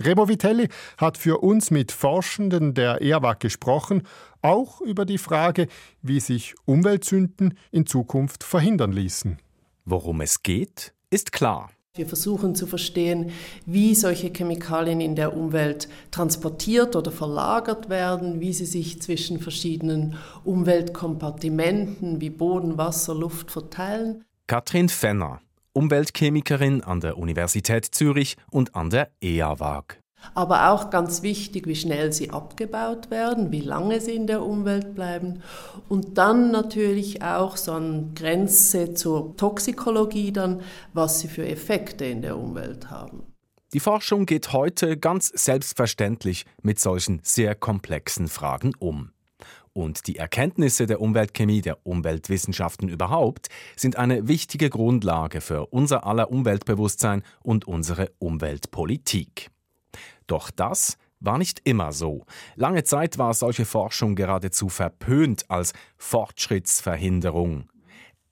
Remo 0.00 0.28
Vitelli 0.28 0.68
hat 0.98 1.18
für 1.18 1.38
uns 1.38 1.70
mit 1.70 1.92
Forschenden 1.92 2.74
der 2.74 3.00
ERWAG 3.00 3.38
gesprochen, 3.38 4.02
auch 4.42 4.80
über 4.80 5.04
die 5.04 5.18
Frage, 5.18 5.68
wie 6.02 6.20
sich 6.20 6.54
Umweltsünden 6.64 7.56
in 7.70 7.86
Zukunft 7.86 8.42
verhindern 8.42 8.92
ließen. 8.92 9.38
Worum 9.84 10.20
es 10.20 10.42
geht, 10.42 10.92
ist 11.10 11.32
klar. 11.32 11.70
Wir 11.96 12.08
versuchen 12.08 12.56
zu 12.56 12.66
verstehen, 12.66 13.30
wie 13.66 13.94
solche 13.94 14.32
Chemikalien 14.36 15.00
in 15.00 15.14
der 15.14 15.36
Umwelt 15.36 15.88
transportiert 16.10 16.96
oder 16.96 17.12
verlagert 17.12 17.88
werden, 17.88 18.40
wie 18.40 18.52
sie 18.52 18.66
sich 18.66 19.00
zwischen 19.00 19.38
verschiedenen 19.38 20.16
Umweltkompartimenten 20.42 22.20
wie 22.20 22.30
Boden, 22.30 22.78
Wasser, 22.78 23.14
Luft 23.14 23.52
verteilen. 23.52 24.24
Katrin 24.48 24.88
Fenner, 24.88 25.40
Umweltchemikerin 25.74 26.82
an 26.82 27.00
der 27.00 27.18
Universität 27.18 27.84
Zürich 27.84 28.36
und 28.50 28.74
an 28.74 28.88
der 28.88 29.10
EAWAG 29.20 29.98
aber 30.32 30.70
auch 30.70 30.90
ganz 30.90 31.22
wichtig, 31.22 31.66
wie 31.66 31.76
schnell 31.76 32.12
sie 32.12 32.30
abgebaut 32.30 33.10
werden, 33.10 33.52
wie 33.52 33.60
lange 33.60 34.00
sie 34.00 34.14
in 34.14 34.26
der 34.26 34.42
Umwelt 34.42 34.94
bleiben 34.94 35.42
und 35.88 36.16
dann 36.16 36.50
natürlich 36.50 37.22
auch 37.22 37.56
so 37.56 37.72
eine 37.72 38.12
Grenze 38.14 38.94
zur 38.94 39.36
Toxikologie 39.36 40.32
dann, 40.32 40.62
was 40.92 41.20
sie 41.20 41.28
für 41.28 41.46
Effekte 41.46 42.06
in 42.06 42.22
der 42.22 42.38
Umwelt 42.38 42.90
haben. 42.90 43.24
Die 43.72 43.80
Forschung 43.80 44.24
geht 44.24 44.52
heute 44.52 44.96
ganz 44.96 45.28
selbstverständlich 45.28 46.46
mit 46.62 46.78
solchen 46.78 47.20
sehr 47.24 47.54
komplexen 47.54 48.28
Fragen 48.28 48.72
um. 48.78 49.10
Und 49.74 50.06
die 50.06 50.16
Erkenntnisse 50.16 50.86
der 50.86 51.00
Umweltchemie, 51.00 51.60
der 51.60 51.84
Umweltwissenschaften 51.84 52.88
überhaupt, 52.88 53.48
sind 53.74 53.96
eine 53.96 54.28
wichtige 54.28 54.70
Grundlage 54.70 55.40
für 55.40 55.66
unser 55.66 56.06
aller 56.06 56.30
Umweltbewusstsein 56.30 57.24
und 57.42 57.66
unsere 57.66 58.12
Umweltpolitik. 58.20 59.50
Doch 60.28 60.52
das 60.52 60.96
war 61.18 61.38
nicht 61.38 61.60
immer 61.64 61.92
so. 61.92 62.24
Lange 62.54 62.84
Zeit 62.84 63.18
war 63.18 63.34
solche 63.34 63.64
Forschung 63.64 64.14
geradezu 64.14 64.68
verpönt 64.68 65.50
als 65.50 65.72
Fortschrittsverhinderung. 65.96 67.68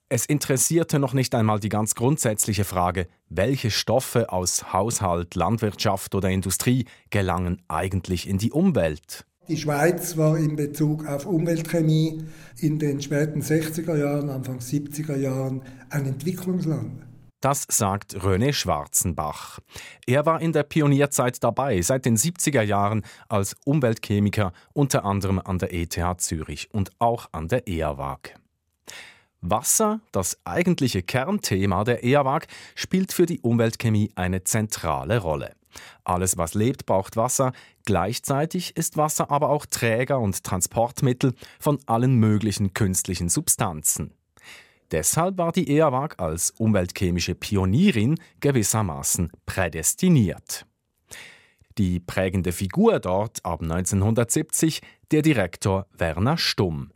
Es 0.09 0.27
interessierte 0.27 1.01
noch 1.01 1.15
nicht 1.15 1.35
einmal 1.35 1.59
die 1.59 1.71
ganz 1.71 1.97
grundsätzliche 1.97 2.65
Frage, 2.65 3.09
welche 3.29 3.71
Stoffe 3.71 4.31
aus 4.31 4.73
Haushalt, 4.73 5.35
Landwirtschaft 5.35 6.15
oder 6.15 6.29
Industrie 6.29 6.85
gelangen 7.11 7.63
eigentlich 7.67 8.29
in 8.29 8.39
die 8.39 8.53
Umwelt. 8.53 9.27
Die 9.49 9.57
Schweiz 9.57 10.17
war 10.17 10.39
in 10.39 10.55
Bezug 10.55 11.07
auf 11.07 11.27
Umweltchemie 11.27 12.25
in 12.61 12.79
den 12.79 13.03
späten 13.03 13.43
60er 13.43 13.97
Jahren, 13.97 14.31
Anfang 14.31 14.59
70er 14.59 15.17
Jahren 15.17 15.63
ein 15.91 16.07
Entwicklungsland. 16.07 17.03
Das 17.41 17.67
sagt 17.69 18.15
René 18.15 18.53
Schwarzenbach. 18.53 19.59
Er 20.07 20.27
war 20.27 20.41
in 20.41 20.53
der 20.53 20.63
Pionierzeit 20.63 21.43
dabei, 21.43 21.83
seit 21.83 22.05
den 22.05 22.17
70er 22.17 22.63
Jahren 22.63 23.03
als 23.29 23.57
Umweltchemiker, 23.65 24.53
unter 24.75 25.05
anderem 25.05 25.41
an 25.41 25.59
der 25.59 25.75
ETH 25.75 25.99
Zürich 26.19 26.69
und 26.73 26.93
auch 27.01 27.29
an 27.33 27.49
der 27.49 27.67
EAWAG. 27.67 28.37
Wasser, 29.41 30.01
das 30.13 30.39
eigentliche 30.45 31.03
Kernthema 31.03 31.83
der 31.83 32.05
EAWAG, 32.05 32.47
spielt 32.77 33.13
für 33.13 33.27
die 33.27 33.41
Umweltchemie 33.41 34.13
eine 34.15 34.45
zentrale 34.45 35.19
Rolle. 35.19 35.57
Alles, 36.05 36.39
was 36.39 36.55
lebt, 36.55 36.87
braucht 36.87 37.17
Wasser. 37.17 37.53
Gleichzeitig 37.85 38.77
ist 38.77 38.97
Wasser 38.97 39.31
aber 39.31 39.51
auch 39.51 39.67
Träger 39.67 40.19
und 40.21 40.45
Transportmittel 40.45 41.35
von 41.59 41.79
allen 41.87 42.17
möglichen 42.17 42.75
künstlichen 42.75 43.29
Substanzen. 43.29 44.15
Deshalb 44.93 45.39
war 45.39 45.53
die 45.53 45.71
EAWAG 45.71 46.17
als 46.19 46.51
umweltchemische 46.51 47.35
Pionierin 47.35 48.19
gewissermaßen 48.41 49.33
prädestiniert. 49.47 50.67
Die 51.79 52.01
prägende 52.01 52.53
Figur 52.53 53.01
dort 53.01 53.43
ab 53.45 53.63
1970 53.63 54.83
der 55.11 55.23
Direktor 55.23 55.87
Werner 55.97 56.37
Stumm. 56.37 56.93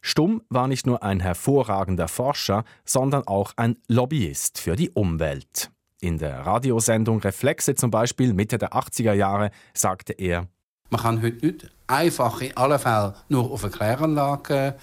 Stumm 0.00 0.42
war 0.48 0.68
nicht 0.68 0.86
nur 0.86 1.02
ein 1.02 1.20
hervorragender 1.20 2.08
Forscher, 2.08 2.64
sondern 2.84 3.26
auch 3.26 3.52
ein 3.56 3.76
Lobbyist 3.88 4.58
für 4.58 4.76
die 4.76 4.90
Umwelt. 4.90 5.70
In 6.04 6.18
der 6.18 6.44
Radiosendung 6.44 7.18
Reflexe 7.20 7.74
zum 7.76 7.90
Beispiel 7.90 8.34
Mitte 8.34 8.58
der 8.58 8.74
80er 8.74 9.14
Jahre 9.14 9.50
sagte 9.72 10.12
er, 10.12 10.48
man 10.90 11.00
kann 11.00 11.22
heute 11.22 11.46
nicht 11.46 11.70
einfach 11.86 12.42
in 12.42 12.54
allen 12.58 12.78
Fällen 12.78 13.14
nur 13.30 13.50
auf 13.50 13.64
eine 13.64 13.72
Kläranlage 13.72 14.74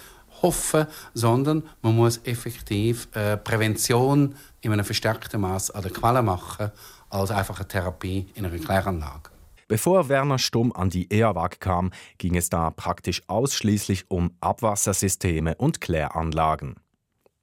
hoffen, 0.42 0.88
sondern 1.14 1.62
man 1.84 1.96
muss 1.96 2.22
effektiv 2.24 3.08
äh, 3.14 3.38
Prävention 3.38 4.34
in 4.62 4.74
einem 4.74 4.84
verstärkten 4.84 5.42
Maß 5.42 5.70
an 5.70 5.84
der 5.84 5.92
Quelle 5.92 6.24
machen, 6.24 6.72
als 7.12 7.30
einfach 7.30 7.60
eine 7.60 7.68
Therapie 7.68 8.28
in 8.34 8.48
einer 8.48 8.58
Kläranlage. 8.58 9.30
Bevor 9.68 10.10
Werner 10.10 10.40
Stumm 10.40 10.72
an 10.74 10.90
die 10.90 11.08
EAWAG 11.14 11.60
kam, 11.60 11.92
ging 12.18 12.36
es 12.36 12.50
da 12.50 12.72
praktisch 12.72 13.22
ausschließlich 13.28 14.10
um 14.10 14.32
Abwassersysteme 14.42 15.54
und 15.54 15.82
Kläranlagen. 15.82 16.78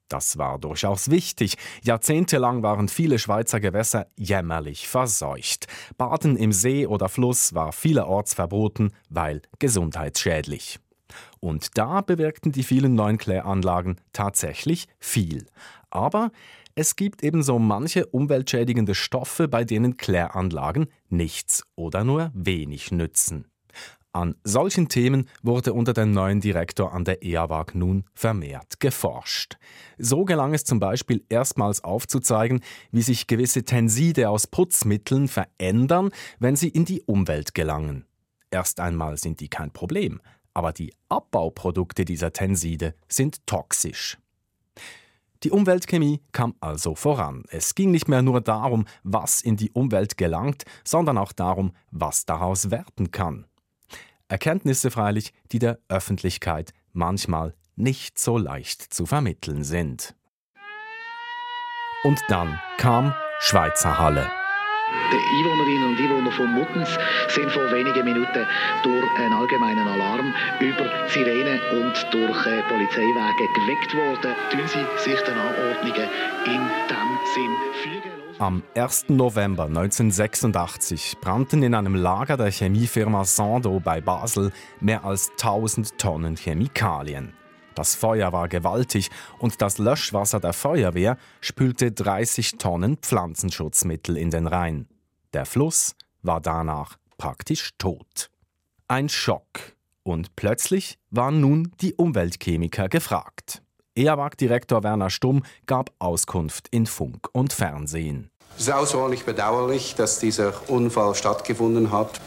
Das 0.09 0.39
war 0.39 0.57
durchaus 0.57 1.11
wichtig. 1.11 1.55
Jahrzehntelang 1.83 2.63
waren 2.63 2.89
viele 2.89 3.19
Schweizer 3.19 3.59
Gewässer 3.59 4.07
jämmerlich 4.17 4.87
verseucht. 4.87 5.67
Baden 5.97 6.35
im 6.35 6.51
See 6.51 6.87
oder 6.87 7.09
Fluss 7.09 7.53
war 7.53 7.71
vielerorts 7.71 8.33
verboten, 8.33 8.91
weil 9.09 9.43
gesundheitsschädlich. 9.59 10.79
Und 11.39 11.77
da 11.77 12.01
bewirkten 12.01 12.51
die 12.51 12.63
vielen 12.63 12.95
neuen 12.95 13.17
Kläranlagen 13.17 14.01
tatsächlich 14.11 14.87
viel. 14.99 15.45
Aber 15.89 16.31
es 16.75 16.95
gibt 16.95 17.23
ebenso 17.23 17.59
manche 17.59 18.05
umweltschädigende 18.05 18.95
Stoffe, 18.95 19.47
bei 19.47 19.63
denen 19.63 19.97
Kläranlagen 19.97 20.87
nichts 21.09 21.63
oder 21.75 22.03
nur 22.03 22.31
wenig 22.33 22.91
nützen. 22.91 23.48
An 24.11 24.35
solchen 24.43 24.89
Themen 24.89 25.29
wurde 25.43 25.73
unter 25.73 25.93
dem 25.93 26.11
neuen 26.11 26.41
Direktor 26.41 26.93
an 26.93 27.05
der 27.05 27.23
EAWAG 27.23 27.75
nun 27.75 28.05
vermehrt 28.15 28.79
geforscht. 28.79 29.57
So 29.99 30.25
gelang 30.25 30.55
es 30.55 30.63
zum 30.63 30.79
Beispiel 30.79 31.23
erstmals 31.29 31.83
aufzuzeigen, 31.83 32.61
wie 32.91 33.03
sich 33.03 33.27
gewisse 33.27 33.63
Tenside 33.63 34.29
aus 34.29 34.47
Putzmitteln 34.47 35.27
verändern, 35.27 36.09
wenn 36.39 36.55
sie 36.55 36.69
in 36.69 36.85
die 36.85 37.03
Umwelt 37.03 37.53
gelangen. 37.53 38.05
Erst 38.49 38.79
einmal 38.79 39.17
sind 39.17 39.41
die 39.41 39.49
kein 39.49 39.69
Problem, 39.71 40.21
aber 40.55 40.73
die 40.73 40.91
Abbauprodukte 41.09 42.03
dieser 42.03 42.33
Tenside 42.33 42.95
sind 43.07 43.45
toxisch. 43.45 44.17
Die 45.43 45.51
Umweltchemie 45.51 46.19
kam 46.31 46.55
also 46.59 46.95
voran. 46.95 47.43
Es 47.49 47.75
ging 47.75 47.91
nicht 47.91 48.07
mehr 48.09 48.23
nur 48.23 48.41
darum, 48.41 48.85
was 49.03 49.41
in 49.41 49.55
die 49.55 49.71
Umwelt 49.71 50.17
gelangt, 50.17 50.65
sondern 50.83 51.19
auch 51.19 51.31
darum, 51.31 51.73
was 51.91 52.25
daraus 52.25 52.71
werden 52.71 53.11
kann. 53.11 53.45
Erkenntnisse 54.29 54.91
freilich, 54.91 55.33
die 55.51 55.59
der 55.59 55.79
Öffentlichkeit 55.89 56.71
manchmal 56.93 57.55
nicht 57.75 58.19
so 58.19 58.37
leicht 58.37 58.93
zu 58.93 59.05
vermitteln 59.05 59.63
sind. 59.63 60.15
Und 62.03 62.21
dann 62.29 62.59
kam 62.77 63.13
Schweizer 63.39 63.97
Halle. 63.97 64.31
Die 65.11 65.17
Einwohnerinnen 65.17 65.89
und 65.89 65.99
Einwohner 65.99 66.31
von 66.31 66.51
Muttens 66.51 66.97
sind 67.29 67.51
vor 67.51 67.71
wenigen 67.71 68.05
Minuten 68.05 68.45
durch 68.83 69.17
einen 69.17 69.33
allgemeinen 69.33 69.87
Alarm 69.87 70.33
über 70.59 71.09
Sirenen 71.09 71.59
und 71.71 72.07
durch 72.11 72.45
äh, 72.45 72.63
Polizeiwagen 72.63 73.47
geweckt 73.55 73.93
worden. 73.95 74.35
Tun 74.51 74.67
Sie 74.67 75.09
sich 75.09 75.19
den 75.21 75.37
Anordnungen 75.37 76.09
in 76.45 76.61
diesem 76.87 77.19
Sinn 77.33 77.55
fügen. 77.81 78.18
Am 78.39 78.63
1. 78.73 79.09
November 79.09 79.65
1986 79.65 81.17
brannten 81.19 81.61
in 81.61 81.75
einem 81.75 81.93
Lager 81.93 82.37
der 82.37 82.49
Chemiefirma 82.49 83.25
Sando 83.25 83.81
bei 83.81 83.99
Basel 83.99 84.53
mehr 84.79 85.03
als 85.03 85.31
1000 85.31 85.97
Tonnen 85.97 86.37
Chemikalien. 86.37 87.33
Das 87.75 87.95
Feuer 87.95 88.31
war 88.31 88.47
gewaltig 88.47 89.09
und 89.39 89.61
das 89.61 89.77
Löschwasser 89.77 90.39
der 90.39 90.53
Feuerwehr 90.53 91.17
spülte 91.41 91.91
30 91.91 92.53
Tonnen 92.57 92.95
Pflanzenschutzmittel 92.95 94.15
in 94.15 94.29
den 94.29 94.47
Rhein. 94.47 94.87
Der 95.33 95.45
Fluss 95.45 95.97
war 96.21 96.39
danach 96.39 96.97
praktisch 97.17 97.71
tot. 97.77 98.29
Ein 98.87 99.09
Schock. 99.09 99.75
Und 100.03 100.37
plötzlich 100.37 100.97
waren 101.11 101.41
nun 101.41 101.73
die 101.81 101.93
Umweltchemiker 101.93 102.87
gefragt. 102.87 103.61
EAWAG-Direktor 103.99 104.81
Werner 104.81 105.09
Stumm 105.09 105.43
gab 105.65 105.91
Auskunft 105.99 106.69
in 106.69 106.85
Funk 106.85 107.27
und 107.33 107.51
Fernsehen. 107.51 108.29
Es 108.55 108.63
ist 108.63 108.71
außerordentlich 108.71 109.25
bedauerlich, 109.25 109.95
dass 109.95 110.19
dieser 110.19 110.53
Unfall 110.69 111.15
stattgefunden 111.15 111.91
hat. 111.91 112.21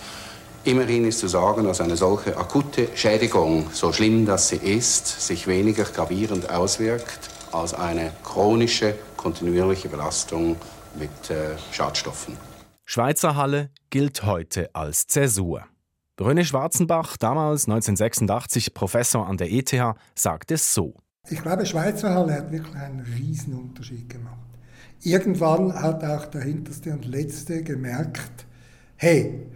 Immerhin 0.65 1.07
ist 1.07 1.19
zu 1.19 1.29
sagen, 1.29 1.65
dass 1.65 1.81
eine 1.81 1.97
solche 1.97 2.37
akute 2.37 2.89
Schädigung, 2.95 3.71
so 3.73 3.93
schlimm 3.93 4.27
das 4.27 4.51
sie 4.51 4.57
ist, 4.57 5.27
sich 5.27 5.47
weniger 5.47 5.85
gravierend 5.85 6.51
auswirkt 6.51 7.31
als 7.53 7.73
eine 7.73 8.13
chronische, 8.23 8.95
kontinuierliche 9.17 9.89
Belastung 9.89 10.57
mit 10.99 11.31
äh, 11.31 11.57
Schadstoffen. 11.73 12.37
Schweizer 12.85 13.35
Halle 13.35 13.71
gilt 13.89 14.25
heute 14.25 14.69
als 14.75 15.07
Zäsur. 15.07 15.65
René 16.21 16.45
Schwarzenbach, 16.45 17.17
damals 17.17 17.65
1986 17.65 18.75
Professor 18.75 19.27
an 19.27 19.39
der 19.39 19.51
ETH, 19.51 19.75
sagt 20.15 20.51
es 20.51 20.75
so. 20.75 20.95
Ich 21.31 21.41
glaube, 21.41 21.65
Schweizer 21.67 22.15
Halle 22.15 22.35
hat 22.35 22.53
wirklich 22.53 22.75
einen 22.75 23.01
Riesenunterschied 23.01 24.09
gemacht. 24.09 24.39
Irgendwann 25.03 25.73
hat 25.73 26.05
auch 26.05 26.27
der 26.27 26.43
Hinterste 26.43 26.93
und 26.93 27.05
Letzte 27.05 27.63
gemerkt, 27.63 28.47
hey, 28.97 29.47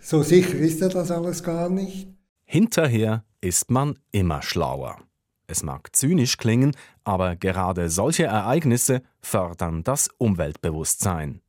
so 0.00 0.22
sicher 0.22 0.54
ist 0.54 0.80
ja 0.80 0.88
das 0.88 1.10
alles 1.10 1.42
gar 1.42 1.68
nicht. 1.68 2.08
Hinterher 2.44 3.24
ist 3.40 3.70
man 3.70 3.98
immer 4.12 4.42
schlauer. 4.42 4.96
Es 5.46 5.62
mag 5.62 5.94
zynisch 5.94 6.36
klingen, 6.36 6.76
aber 7.04 7.36
gerade 7.36 7.90
solche 7.90 8.24
Ereignisse 8.24 9.02
fördern 9.20 9.82
das 9.82 10.08
Umweltbewusstsein. 10.18 11.42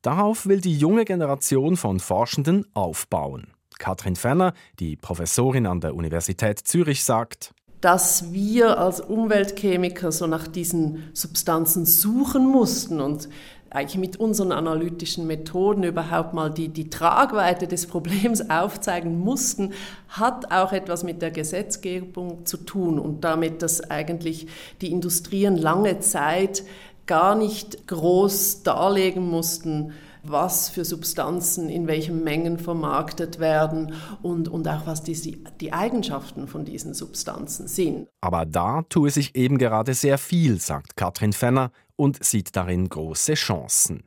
Darauf 0.00 0.46
will 0.46 0.60
die 0.60 0.76
junge 0.76 1.04
Generation 1.04 1.76
von 1.76 2.00
Forschenden 2.00 2.66
aufbauen. 2.74 3.48
Katrin 3.78 4.16
Fenner, 4.16 4.54
die 4.78 4.96
Professorin 4.96 5.66
an 5.66 5.80
der 5.80 5.94
Universität 5.94 6.60
Zürich, 6.60 7.04
sagt, 7.04 7.52
dass 7.82 8.32
wir 8.32 8.78
als 8.78 9.00
Umweltchemiker 9.00 10.12
so 10.12 10.26
nach 10.26 10.46
diesen 10.46 11.10
Substanzen 11.12 11.84
suchen 11.84 12.46
mussten 12.46 13.00
und 13.00 13.28
eigentlich 13.70 13.98
mit 13.98 14.16
unseren 14.18 14.52
analytischen 14.52 15.26
Methoden 15.26 15.82
überhaupt 15.82 16.32
mal 16.32 16.48
die, 16.48 16.68
die 16.68 16.90
Tragweite 16.90 17.66
des 17.66 17.86
Problems 17.86 18.48
aufzeigen 18.50 19.18
mussten, 19.18 19.72
hat 20.08 20.52
auch 20.52 20.72
etwas 20.72 21.02
mit 21.02 21.22
der 21.22 21.32
Gesetzgebung 21.32 22.46
zu 22.46 22.58
tun 22.58 23.00
und 23.00 23.24
damit, 23.24 23.62
dass 23.62 23.90
eigentlich 23.90 24.46
die 24.80 24.92
Industrien 24.92 25.56
lange 25.56 25.98
Zeit 25.98 26.62
gar 27.06 27.34
nicht 27.34 27.88
groß 27.88 28.62
darlegen 28.62 29.28
mussten, 29.28 29.92
was 30.22 30.68
für 30.68 30.84
Substanzen 30.84 31.68
in 31.68 31.86
welchen 31.86 32.22
Mengen 32.22 32.58
vermarktet 32.58 33.38
werden 33.38 33.94
und, 34.22 34.48
und 34.48 34.68
auch 34.68 34.86
was 34.86 35.02
die, 35.02 35.44
die 35.60 35.72
Eigenschaften 35.72 36.46
von 36.46 36.64
diesen 36.64 36.94
Substanzen 36.94 37.66
sind. 37.66 38.08
Aber 38.20 38.46
da 38.46 38.82
tue 38.88 39.10
sich 39.10 39.34
eben 39.34 39.58
gerade 39.58 39.94
sehr 39.94 40.18
viel, 40.18 40.60
sagt 40.60 40.96
Katrin 40.96 41.32
Fenner 41.32 41.70
und 41.96 42.22
sieht 42.24 42.56
darin 42.56 42.88
große 42.88 43.34
Chancen. 43.34 44.04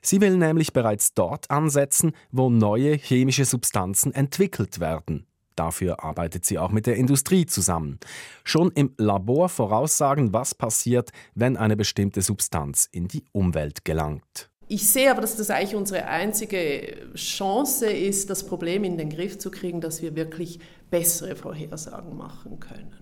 Sie 0.00 0.20
will 0.20 0.36
nämlich 0.36 0.72
bereits 0.72 1.12
dort 1.14 1.50
ansetzen, 1.50 2.12
wo 2.30 2.50
neue 2.50 2.94
chemische 2.94 3.44
Substanzen 3.44 4.14
entwickelt 4.14 4.80
werden. 4.80 5.26
Dafür 5.58 6.04
arbeitet 6.04 6.44
sie 6.44 6.56
auch 6.56 6.70
mit 6.70 6.86
der 6.86 6.94
Industrie 6.94 7.44
zusammen. 7.44 7.98
Schon 8.44 8.70
im 8.70 8.94
Labor 8.96 9.48
voraussagen, 9.48 10.32
was 10.32 10.54
passiert, 10.54 11.10
wenn 11.34 11.56
eine 11.56 11.76
bestimmte 11.76 12.22
Substanz 12.22 12.88
in 12.92 13.08
die 13.08 13.24
Umwelt 13.32 13.84
gelangt. 13.84 14.47
Ich 14.70 14.88
sehe 14.88 15.10
aber, 15.10 15.22
dass 15.22 15.36
das 15.36 15.48
eigentlich 15.50 15.74
unsere 15.74 16.06
einzige 16.06 17.10
Chance 17.14 17.86
ist, 17.86 18.28
das 18.28 18.44
Problem 18.44 18.84
in 18.84 18.98
den 18.98 19.08
Griff 19.08 19.38
zu 19.38 19.50
kriegen, 19.50 19.80
dass 19.80 20.02
wir 20.02 20.14
wirklich 20.14 20.60
bessere 20.90 21.36
Vorhersagen 21.36 22.16
machen 22.16 22.60
können. 22.60 22.92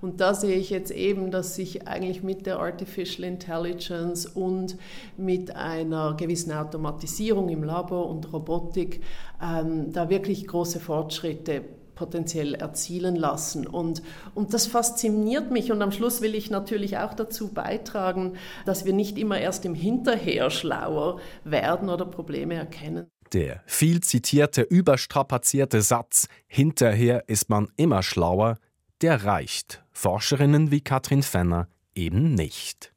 Und 0.00 0.20
da 0.20 0.34
sehe 0.34 0.56
ich 0.56 0.70
jetzt 0.70 0.92
eben, 0.92 1.30
dass 1.30 1.56
sich 1.56 1.86
eigentlich 1.86 2.22
mit 2.22 2.46
der 2.46 2.58
Artificial 2.58 3.28
Intelligence 3.28 4.24
und 4.24 4.76
mit 5.16 5.54
einer 5.54 6.14
gewissen 6.14 6.52
Automatisierung 6.52 7.48
im 7.50 7.64
Labor 7.64 8.08
und 8.08 8.32
Robotik 8.32 9.02
ähm, 9.42 9.92
da 9.92 10.08
wirklich 10.08 10.46
große 10.46 10.80
Fortschritte 10.80 11.64
potenziell 12.00 12.54
erzielen 12.54 13.14
lassen. 13.14 13.66
Und, 13.66 14.00
und 14.34 14.54
das 14.54 14.66
fasziniert 14.66 15.50
mich. 15.50 15.70
Und 15.70 15.82
am 15.82 15.92
Schluss 15.92 16.22
will 16.22 16.34
ich 16.34 16.48
natürlich 16.50 16.96
auch 16.96 17.12
dazu 17.12 17.52
beitragen, 17.52 18.38
dass 18.64 18.86
wir 18.86 18.94
nicht 18.94 19.18
immer 19.18 19.38
erst 19.38 19.66
im 19.66 19.74
Hinterher 19.74 20.48
schlauer 20.48 21.20
werden 21.44 21.90
oder 21.90 22.06
Probleme 22.06 22.54
erkennen. 22.54 23.06
Der 23.34 23.62
viel 23.66 24.00
zitierte, 24.00 24.62
überstrapazierte 24.62 25.82
Satz, 25.82 26.26
hinterher 26.46 27.28
ist 27.28 27.50
man 27.50 27.68
immer 27.76 28.02
schlauer, 28.02 28.56
der 29.02 29.24
reicht 29.24 29.84
Forscherinnen 29.92 30.70
wie 30.70 30.80
Katrin 30.80 31.22
Fenner 31.22 31.68
eben 31.94 32.32
nicht. 32.34 32.94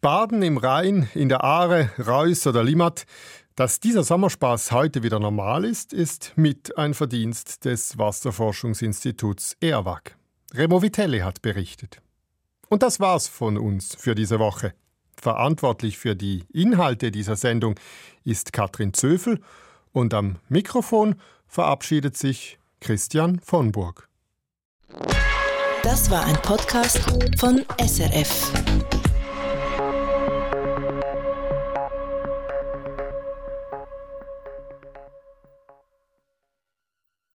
Baden 0.00 0.42
im 0.42 0.56
Rhein, 0.56 1.08
in 1.14 1.28
der 1.28 1.42
Aare, 1.42 1.90
Reuss 1.98 2.46
oder 2.46 2.62
Limmat, 2.62 3.06
dass 3.58 3.80
dieser 3.80 4.04
Sommerspaß 4.04 4.70
heute 4.70 5.02
wieder 5.02 5.18
normal 5.18 5.64
ist, 5.64 5.92
ist 5.92 6.32
mit 6.36 6.78
ein 6.78 6.94
Verdienst 6.94 7.64
des 7.64 7.98
Wasserforschungsinstituts 7.98 9.56
ERWAG. 9.60 10.16
Remo 10.54 10.80
Vitelli 10.80 11.18
hat 11.18 11.42
berichtet. 11.42 12.00
Und 12.68 12.84
das 12.84 13.00
war's 13.00 13.26
von 13.26 13.58
uns 13.58 13.96
für 13.96 14.14
diese 14.14 14.38
Woche. 14.38 14.74
Verantwortlich 15.20 15.98
für 15.98 16.14
die 16.14 16.44
Inhalte 16.52 17.10
dieser 17.10 17.34
Sendung 17.34 17.74
ist 18.22 18.52
Katrin 18.52 18.94
Zöfel 18.94 19.40
und 19.90 20.14
am 20.14 20.36
Mikrofon 20.48 21.16
verabschiedet 21.48 22.16
sich 22.16 22.60
Christian 22.78 23.40
von 23.40 23.72
Burg. 23.72 24.08
Das 25.82 26.08
war 26.12 26.24
ein 26.26 26.36
Podcast 26.42 27.00
von 27.40 27.64
SRF. 27.84 28.52